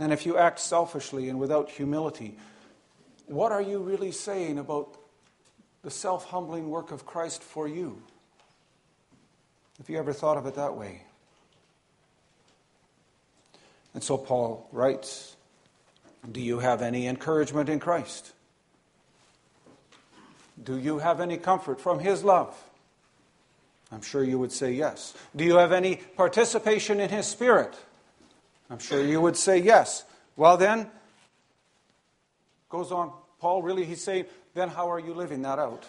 And 0.00 0.12
if 0.12 0.26
you 0.26 0.36
act 0.38 0.60
selfishly 0.60 1.28
and 1.28 1.38
without 1.38 1.70
humility, 1.70 2.36
what 3.26 3.52
are 3.52 3.62
you 3.62 3.78
really 3.78 4.12
saying 4.12 4.58
about 4.58 4.96
the 5.82 5.90
self 5.90 6.26
humbling 6.26 6.70
work 6.70 6.90
of 6.90 7.06
Christ 7.06 7.42
for 7.42 7.68
you? 7.68 8.02
Have 9.78 9.90
you 9.90 9.98
ever 9.98 10.12
thought 10.12 10.36
of 10.36 10.46
it 10.46 10.54
that 10.54 10.76
way? 10.76 11.02
And 13.94 14.02
so 14.02 14.18
Paul 14.18 14.68
writes 14.72 15.36
Do 16.30 16.40
you 16.40 16.58
have 16.58 16.82
any 16.82 17.06
encouragement 17.06 17.68
in 17.68 17.80
Christ? 17.80 18.32
Do 20.62 20.78
you 20.78 20.98
have 20.98 21.20
any 21.20 21.36
comfort 21.36 21.80
from 21.80 21.98
His 21.98 22.22
love? 22.22 22.56
I'm 23.90 24.02
sure 24.02 24.24
you 24.24 24.38
would 24.38 24.52
say 24.52 24.72
yes. 24.72 25.14
Do 25.36 25.44
you 25.44 25.56
have 25.56 25.72
any 25.72 25.96
participation 25.96 27.00
in 27.00 27.10
His 27.10 27.26
Spirit? 27.26 27.76
I'm 28.70 28.78
sure 28.78 29.04
you 29.04 29.20
would 29.20 29.36
say 29.36 29.58
yes. 29.58 30.04
Well, 30.36 30.56
then, 30.56 30.90
goes 32.74 32.90
on, 32.90 33.12
Paul 33.38 33.62
really, 33.62 33.84
he's 33.84 34.02
saying, 34.02 34.24
then 34.52 34.68
how 34.68 34.90
are 34.90 34.98
you 34.98 35.14
living 35.14 35.42
that 35.42 35.60
out? 35.60 35.86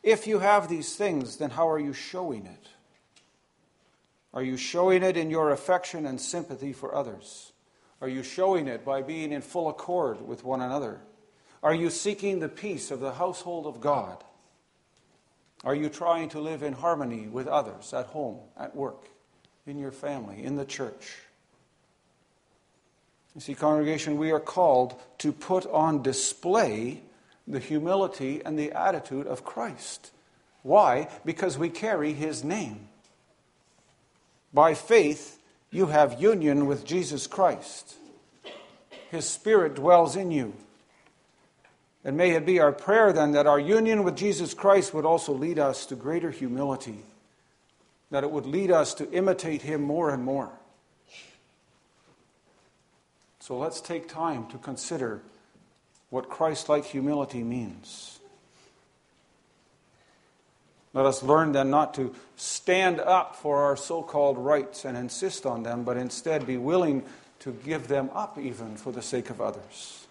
If 0.00 0.28
you 0.28 0.38
have 0.38 0.68
these 0.68 0.94
things, 0.94 1.38
then 1.38 1.50
how 1.50 1.68
are 1.68 1.78
you 1.78 1.92
showing 1.92 2.46
it? 2.46 2.68
Are 4.32 4.44
you 4.44 4.56
showing 4.56 5.02
it 5.02 5.16
in 5.16 5.28
your 5.28 5.50
affection 5.50 6.06
and 6.06 6.20
sympathy 6.20 6.72
for 6.72 6.94
others? 6.94 7.50
Are 8.00 8.06
you 8.06 8.22
showing 8.22 8.68
it 8.68 8.84
by 8.84 9.02
being 9.02 9.32
in 9.32 9.42
full 9.42 9.68
accord 9.68 10.24
with 10.24 10.44
one 10.44 10.60
another? 10.60 11.00
Are 11.64 11.74
you 11.74 11.90
seeking 11.90 12.38
the 12.38 12.48
peace 12.48 12.92
of 12.92 13.00
the 13.00 13.14
household 13.14 13.66
of 13.66 13.80
God? 13.80 14.22
Are 15.64 15.74
you 15.74 15.88
trying 15.88 16.28
to 16.28 16.40
live 16.40 16.62
in 16.62 16.74
harmony 16.74 17.26
with 17.26 17.48
others 17.48 17.92
at 17.92 18.06
home, 18.06 18.38
at 18.56 18.76
work, 18.76 19.08
in 19.66 19.78
your 19.78 19.92
family, 19.92 20.44
in 20.44 20.54
the 20.54 20.64
church? 20.64 21.22
You 23.34 23.40
see, 23.40 23.54
congregation, 23.54 24.18
we 24.18 24.30
are 24.30 24.40
called 24.40 24.94
to 25.18 25.32
put 25.32 25.66
on 25.66 26.02
display 26.02 27.02
the 27.46 27.58
humility 27.58 28.42
and 28.44 28.58
the 28.58 28.72
attitude 28.72 29.26
of 29.26 29.44
Christ. 29.44 30.10
Why? 30.62 31.08
Because 31.24 31.58
we 31.58 31.70
carry 31.70 32.12
his 32.12 32.44
name. 32.44 32.88
By 34.52 34.74
faith, 34.74 35.40
you 35.70 35.86
have 35.86 36.20
union 36.20 36.66
with 36.66 36.84
Jesus 36.84 37.26
Christ. 37.26 37.94
His 39.10 39.26
Spirit 39.26 39.74
dwells 39.74 40.14
in 40.14 40.30
you. 40.30 40.52
And 42.04 42.16
may 42.16 42.32
it 42.32 42.44
be 42.44 42.60
our 42.60 42.72
prayer 42.72 43.12
then 43.12 43.32
that 43.32 43.46
our 43.46 43.60
union 43.60 44.02
with 44.04 44.16
Jesus 44.16 44.54
Christ 44.54 44.92
would 44.92 45.04
also 45.04 45.32
lead 45.32 45.58
us 45.58 45.86
to 45.86 45.94
greater 45.94 46.30
humility, 46.30 46.98
that 48.10 48.24
it 48.24 48.30
would 48.30 48.46
lead 48.46 48.70
us 48.70 48.94
to 48.94 49.10
imitate 49.10 49.62
Him 49.62 49.82
more 49.82 50.10
and 50.10 50.24
more. 50.24 50.50
So 53.42 53.58
let's 53.58 53.80
take 53.80 54.08
time 54.08 54.46
to 54.50 54.58
consider 54.58 55.20
what 56.10 56.28
Christ 56.28 56.68
like 56.68 56.84
humility 56.84 57.42
means. 57.42 58.20
Let 60.94 61.06
us 61.06 61.24
learn 61.24 61.50
then 61.50 61.68
not 61.68 61.92
to 61.94 62.14
stand 62.36 63.00
up 63.00 63.34
for 63.34 63.64
our 63.64 63.76
so 63.76 64.00
called 64.00 64.38
rights 64.38 64.84
and 64.84 64.96
insist 64.96 65.44
on 65.44 65.64
them, 65.64 65.82
but 65.82 65.96
instead 65.96 66.46
be 66.46 66.56
willing 66.56 67.02
to 67.40 67.50
give 67.50 67.88
them 67.88 68.10
up 68.14 68.38
even 68.38 68.76
for 68.76 68.92
the 68.92 69.02
sake 69.02 69.28
of 69.28 69.40
others. 69.40 70.06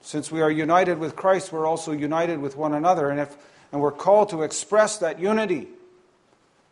Since 0.00 0.32
we 0.32 0.40
are 0.40 0.50
united 0.50 0.98
with 0.98 1.14
Christ, 1.14 1.52
we're 1.52 1.68
also 1.68 1.92
united 1.92 2.40
with 2.40 2.56
one 2.56 2.74
another. 2.74 3.10
And, 3.10 3.20
if, 3.20 3.36
and 3.70 3.80
we're 3.80 3.92
called 3.92 4.30
to 4.30 4.42
express 4.42 4.98
that 4.98 5.20
unity, 5.20 5.68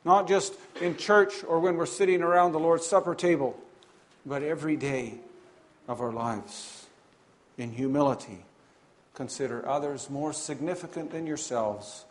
not 0.04 0.26
just 0.26 0.54
in 0.80 0.96
church 0.96 1.44
or 1.44 1.60
when 1.60 1.76
we're 1.76 1.86
sitting 1.86 2.20
around 2.20 2.50
the 2.50 2.58
Lord's 2.58 2.84
Supper 2.84 3.14
table, 3.14 3.60
but 4.26 4.42
every 4.42 4.76
day 4.76 5.14
of 5.88 6.00
our 6.00 6.12
lives. 6.12 6.86
In 7.56 7.72
humility, 7.72 8.44
consider 9.14 9.68
others 9.68 10.10
more 10.10 10.32
significant 10.32 11.12
than 11.12 11.26
yourselves 11.26 12.04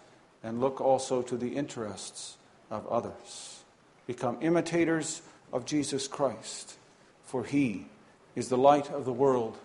and 0.44 0.62
look 0.62 0.80
also 0.80 1.22
to 1.22 1.38
the 1.38 1.56
interests 1.56 2.38
of 2.70 2.88
others. 2.88 3.64
Become 4.08 4.38
imitators 4.42 5.22
of 5.52 5.66
Jesus 5.66 6.08
Christ, 6.08 6.76
for 7.26 7.44
he 7.44 7.86
is 8.36 8.50
the 8.50 8.58
light 8.58 8.90
of 8.90 9.06
the 9.06 9.14
world 9.14 9.58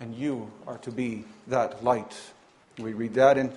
and 0.00 0.14
you 0.14 0.50
are 0.66 0.78
to 0.78 0.90
be 0.90 1.24
that 1.46 1.82
light. 1.82 2.14
We 2.78 2.92
read 2.92 3.14
that 3.14 3.38
in 3.38 3.52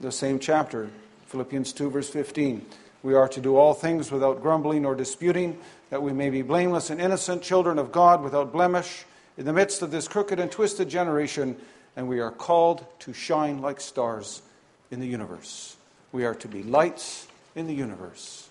the 0.00 0.10
same 0.10 0.38
chapter, 0.38 0.90
Philippians 1.26 1.72
2, 1.72 1.90
verse 1.90 2.08
15. 2.08 2.66
We 3.02 3.14
are 3.14 3.28
to 3.28 3.40
do 3.40 3.56
all 3.56 3.74
things 3.74 4.10
without 4.10 4.42
grumbling 4.42 4.84
or 4.84 4.94
disputing, 4.94 5.58
that 5.90 6.02
we 6.02 6.12
may 6.12 6.30
be 6.30 6.42
blameless 6.42 6.90
and 6.90 7.00
innocent 7.00 7.42
children 7.42 7.78
of 7.78 7.92
God 7.92 8.22
without 8.22 8.52
blemish 8.52 9.04
in 9.36 9.44
the 9.44 9.52
midst 9.52 9.82
of 9.82 9.90
this 9.90 10.08
crooked 10.08 10.40
and 10.40 10.50
twisted 10.50 10.88
generation, 10.88 11.56
and 11.96 12.08
we 12.08 12.18
are 12.20 12.32
called 12.32 12.84
to 13.00 13.12
shine 13.12 13.62
like 13.62 13.80
stars 13.80 14.42
in 14.90 15.00
the 15.00 15.06
universe. 15.06 15.76
We 16.10 16.24
are 16.24 16.34
to 16.36 16.48
be 16.48 16.62
lights 16.62 17.28
in 17.54 17.66
the 17.66 17.74
universe. 17.74 18.48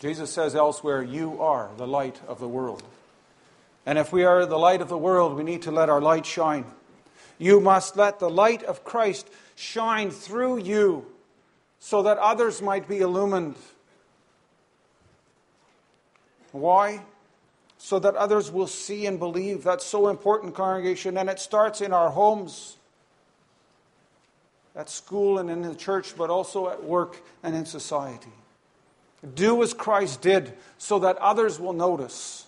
Jesus 0.00 0.30
says 0.30 0.54
elsewhere, 0.54 1.02
You 1.02 1.40
are 1.40 1.70
the 1.78 1.86
light 1.86 2.20
of 2.28 2.38
the 2.38 2.48
world. 2.48 2.82
And 3.86 3.98
if 3.98 4.12
we 4.12 4.24
are 4.24 4.44
the 4.44 4.58
light 4.58 4.82
of 4.82 4.88
the 4.88 4.98
world, 4.98 5.36
we 5.36 5.44
need 5.44 5.62
to 5.62 5.70
let 5.70 5.88
our 5.88 6.00
light 6.00 6.26
shine. 6.26 6.66
You 7.38 7.60
must 7.60 7.96
let 7.96 8.18
the 8.18 8.28
light 8.28 8.62
of 8.64 8.84
Christ 8.84 9.28
shine 9.54 10.10
through 10.10 10.58
you 10.58 11.06
so 11.78 12.02
that 12.02 12.18
others 12.18 12.62
might 12.62 12.88
be 12.88 12.98
illumined. 12.98 13.56
Why? 16.52 17.02
So 17.78 17.98
that 17.98 18.14
others 18.16 18.50
will 18.50 18.66
see 18.66 19.06
and 19.06 19.18
believe. 19.18 19.62
That's 19.62 19.84
so 19.84 20.08
important, 20.08 20.54
congregation. 20.54 21.16
And 21.16 21.28
it 21.28 21.38
starts 21.38 21.80
in 21.80 21.92
our 21.92 22.10
homes, 22.10 22.76
at 24.74 24.90
school 24.90 25.38
and 25.38 25.50
in 25.50 25.62
the 25.62 25.74
church, 25.74 26.16
but 26.16 26.30
also 26.30 26.68
at 26.68 26.82
work 26.82 27.22
and 27.42 27.54
in 27.54 27.66
society. 27.66 28.32
Do 29.34 29.62
as 29.62 29.74
Christ 29.74 30.22
did 30.22 30.54
so 30.78 30.98
that 31.00 31.16
others 31.18 31.58
will 31.58 31.72
notice 31.72 32.46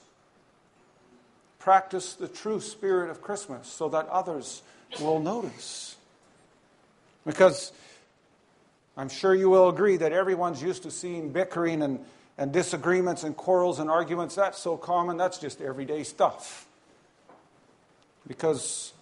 practice 1.69 2.15
the 2.15 2.29
true 2.29 2.61
spirit 2.61 3.11
of 3.11 3.21
Christmas 3.21 3.69
so 3.69 3.91
that 3.91 4.09
others 4.09 4.63
will 5.01 5.21
notice. 5.21 5.97
Because 7.27 7.73
I'm 8.99 9.09
sure 9.09 9.33
you 9.33 9.49
will 9.49 9.69
agree 9.69 9.97
that 9.99 10.11
everyone's 10.11 10.61
used 10.61 10.83
to 10.83 10.91
seeing 10.91 11.31
bickering 11.31 11.83
and, 11.83 12.01
and 12.37 12.53
disagreements 12.53 13.23
and 13.23 13.37
quarrels 13.37 13.79
and 13.79 13.89
arguments. 13.89 14.35
That's 14.35 14.59
so 14.59 14.77
common, 14.77 15.17
that's 15.17 15.39
just 15.39 15.61
everyday 15.61 16.03
stuff. 16.03 16.67
Because 18.27 18.93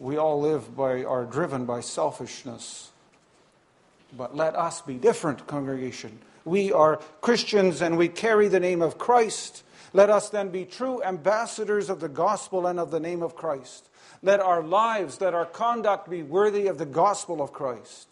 we 0.00 0.16
all 0.16 0.40
live 0.40 0.74
by, 0.74 1.04
are 1.04 1.26
driven 1.26 1.66
by 1.66 1.80
selfishness. 1.80 2.90
But 4.16 4.34
let 4.34 4.56
us 4.56 4.80
be 4.80 4.94
different, 4.94 5.46
congregation. 5.46 6.20
We 6.46 6.72
are 6.72 6.96
Christians 7.20 7.82
and 7.82 7.98
we 7.98 8.08
carry 8.08 8.48
the 8.48 8.60
name 8.60 8.80
of 8.80 8.96
Christ. 8.96 9.62
Let 9.92 10.08
us 10.08 10.30
then 10.30 10.48
be 10.48 10.64
true 10.64 11.02
ambassadors 11.02 11.90
of 11.90 12.00
the 12.00 12.08
gospel 12.08 12.66
and 12.66 12.80
of 12.80 12.90
the 12.90 13.00
name 13.00 13.22
of 13.22 13.36
Christ. 13.36 13.90
Let 14.22 14.40
our 14.40 14.62
lives, 14.62 15.20
let 15.20 15.34
our 15.34 15.44
conduct 15.44 16.08
be 16.08 16.22
worthy 16.22 16.66
of 16.66 16.78
the 16.78 16.86
gospel 16.86 17.42
of 17.42 17.52
Christ, 17.52 18.08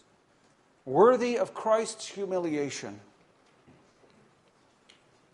worthy 0.84 1.38
of 1.38 1.54
Christ's 1.54 2.06
humiliation. 2.06 3.00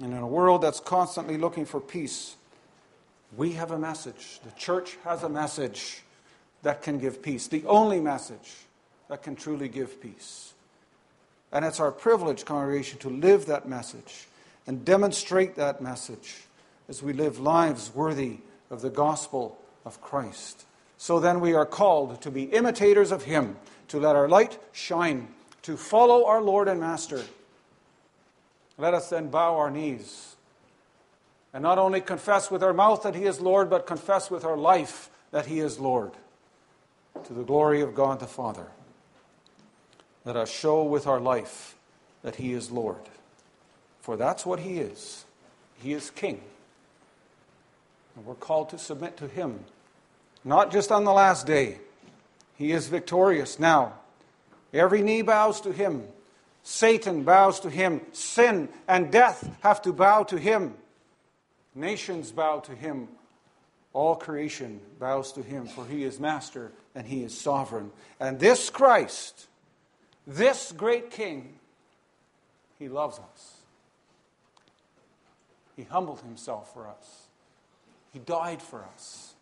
And 0.00 0.12
in 0.12 0.18
a 0.18 0.26
world 0.26 0.62
that's 0.62 0.80
constantly 0.80 1.38
looking 1.38 1.64
for 1.64 1.80
peace, 1.80 2.36
we 3.36 3.52
have 3.52 3.70
a 3.70 3.78
message. 3.78 4.40
The 4.44 4.52
church 4.52 4.96
has 5.04 5.22
a 5.22 5.28
message 5.28 6.02
that 6.62 6.82
can 6.82 6.98
give 6.98 7.22
peace, 7.22 7.46
the 7.46 7.64
only 7.66 8.00
message 8.00 8.54
that 9.08 9.22
can 9.22 9.36
truly 9.36 9.68
give 9.68 10.00
peace. 10.00 10.52
And 11.52 11.64
it's 11.64 11.80
our 11.80 11.92
privilege, 11.92 12.44
congregation, 12.44 12.98
to 13.00 13.08
live 13.08 13.46
that 13.46 13.68
message 13.68 14.28
and 14.66 14.84
demonstrate 14.84 15.56
that 15.56 15.80
message 15.80 16.42
as 16.88 17.02
we 17.02 17.12
live 17.12 17.38
lives 17.38 17.90
worthy 17.94 18.38
of 18.70 18.82
the 18.82 18.90
gospel 18.90 19.58
of 19.84 20.00
Christ. 20.00 20.66
So 20.98 21.20
then 21.20 21.40
we 21.40 21.54
are 21.54 21.66
called 21.66 22.20
to 22.22 22.30
be 22.30 22.44
imitators 22.44 23.12
of 23.12 23.24
Him, 23.24 23.56
to 23.88 23.98
let 23.98 24.16
our 24.16 24.28
light 24.28 24.58
shine, 24.72 25.28
to 25.68 25.76
follow 25.76 26.24
our 26.24 26.40
Lord 26.40 26.66
and 26.66 26.80
Master. 26.80 27.22
Let 28.78 28.94
us 28.94 29.10
then 29.10 29.28
bow 29.28 29.58
our 29.58 29.70
knees 29.70 30.36
and 31.52 31.62
not 31.62 31.76
only 31.76 32.00
confess 32.00 32.50
with 32.50 32.62
our 32.62 32.72
mouth 32.72 33.02
that 33.02 33.14
He 33.14 33.24
is 33.24 33.38
Lord, 33.38 33.68
but 33.68 33.86
confess 33.86 34.30
with 34.30 34.46
our 34.46 34.56
life 34.56 35.10
that 35.30 35.44
He 35.44 35.60
is 35.60 35.78
Lord, 35.78 36.12
to 37.22 37.34
the 37.34 37.42
glory 37.42 37.82
of 37.82 37.94
God 37.94 38.18
the 38.18 38.26
Father. 38.26 38.68
Let 40.24 40.36
us 40.36 40.50
show 40.50 40.84
with 40.84 41.06
our 41.06 41.20
life 41.20 41.76
that 42.22 42.36
He 42.36 42.54
is 42.54 42.70
Lord, 42.70 43.02
for 44.00 44.16
that's 44.16 44.46
what 44.46 44.60
He 44.60 44.78
is. 44.78 45.26
He 45.82 45.92
is 45.92 46.08
King. 46.08 46.40
And 48.16 48.24
we're 48.24 48.36
called 48.36 48.70
to 48.70 48.78
submit 48.78 49.18
to 49.18 49.28
Him, 49.28 49.66
not 50.46 50.72
just 50.72 50.90
on 50.90 51.04
the 51.04 51.12
last 51.12 51.46
day. 51.46 51.80
He 52.56 52.72
is 52.72 52.88
victorious 52.88 53.58
now. 53.58 53.92
Every 54.72 55.02
knee 55.02 55.22
bows 55.22 55.60
to 55.62 55.72
Him. 55.72 56.04
Satan 56.62 57.24
bows 57.24 57.60
to 57.60 57.70
Him. 57.70 58.02
Sin 58.12 58.68
and 58.86 59.10
death 59.10 59.48
have 59.60 59.82
to 59.82 59.92
bow 59.92 60.24
to 60.24 60.38
Him. 60.38 60.74
Nations 61.78 62.32
bow 62.32 62.58
to 62.60 62.74
him. 62.74 63.06
All 63.92 64.16
creation 64.16 64.80
bows 64.98 65.32
to 65.32 65.42
him, 65.42 65.66
for 65.66 65.86
he 65.86 66.02
is 66.02 66.18
master 66.18 66.72
and 66.94 67.06
he 67.06 67.22
is 67.22 67.38
sovereign. 67.38 67.92
And 68.18 68.40
this 68.40 68.68
Christ, 68.68 69.46
this 70.26 70.72
great 70.72 71.10
King, 71.10 71.54
he 72.80 72.88
loves 72.88 73.18
us. 73.18 73.54
He 75.76 75.84
humbled 75.84 76.20
himself 76.20 76.74
for 76.74 76.88
us. 76.88 77.28
He 78.12 78.18
died 78.18 78.60
for 78.60 78.84
us 78.84 79.34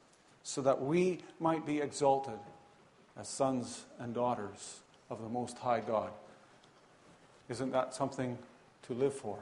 so 0.42 0.60
that 0.60 0.82
we 0.82 1.20
might 1.40 1.64
be 1.64 1.80
exalted 1.80 2.38
as 3.18 3.28
sons 3.28 3.86
and 3.98 4.14
daughters 4.14 4.80
of 5.10 5.22
the 5.22 5.28
Most 5.28 5.58
High 5.58 5.80
God. 5.80 6.10
Isn't 7.48 7.72
that 7.72 7.94
something 7.94 8.38
to 8.82 8.92
live 8.92 9.14
for? 9.14 9.38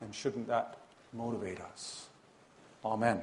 And 0.00 0.14
shouldn't 0.14 0.48
that 0.48 0.76
motivate 1.12 1.60
us? 1.60 2.08
Amen. 2.84 3.22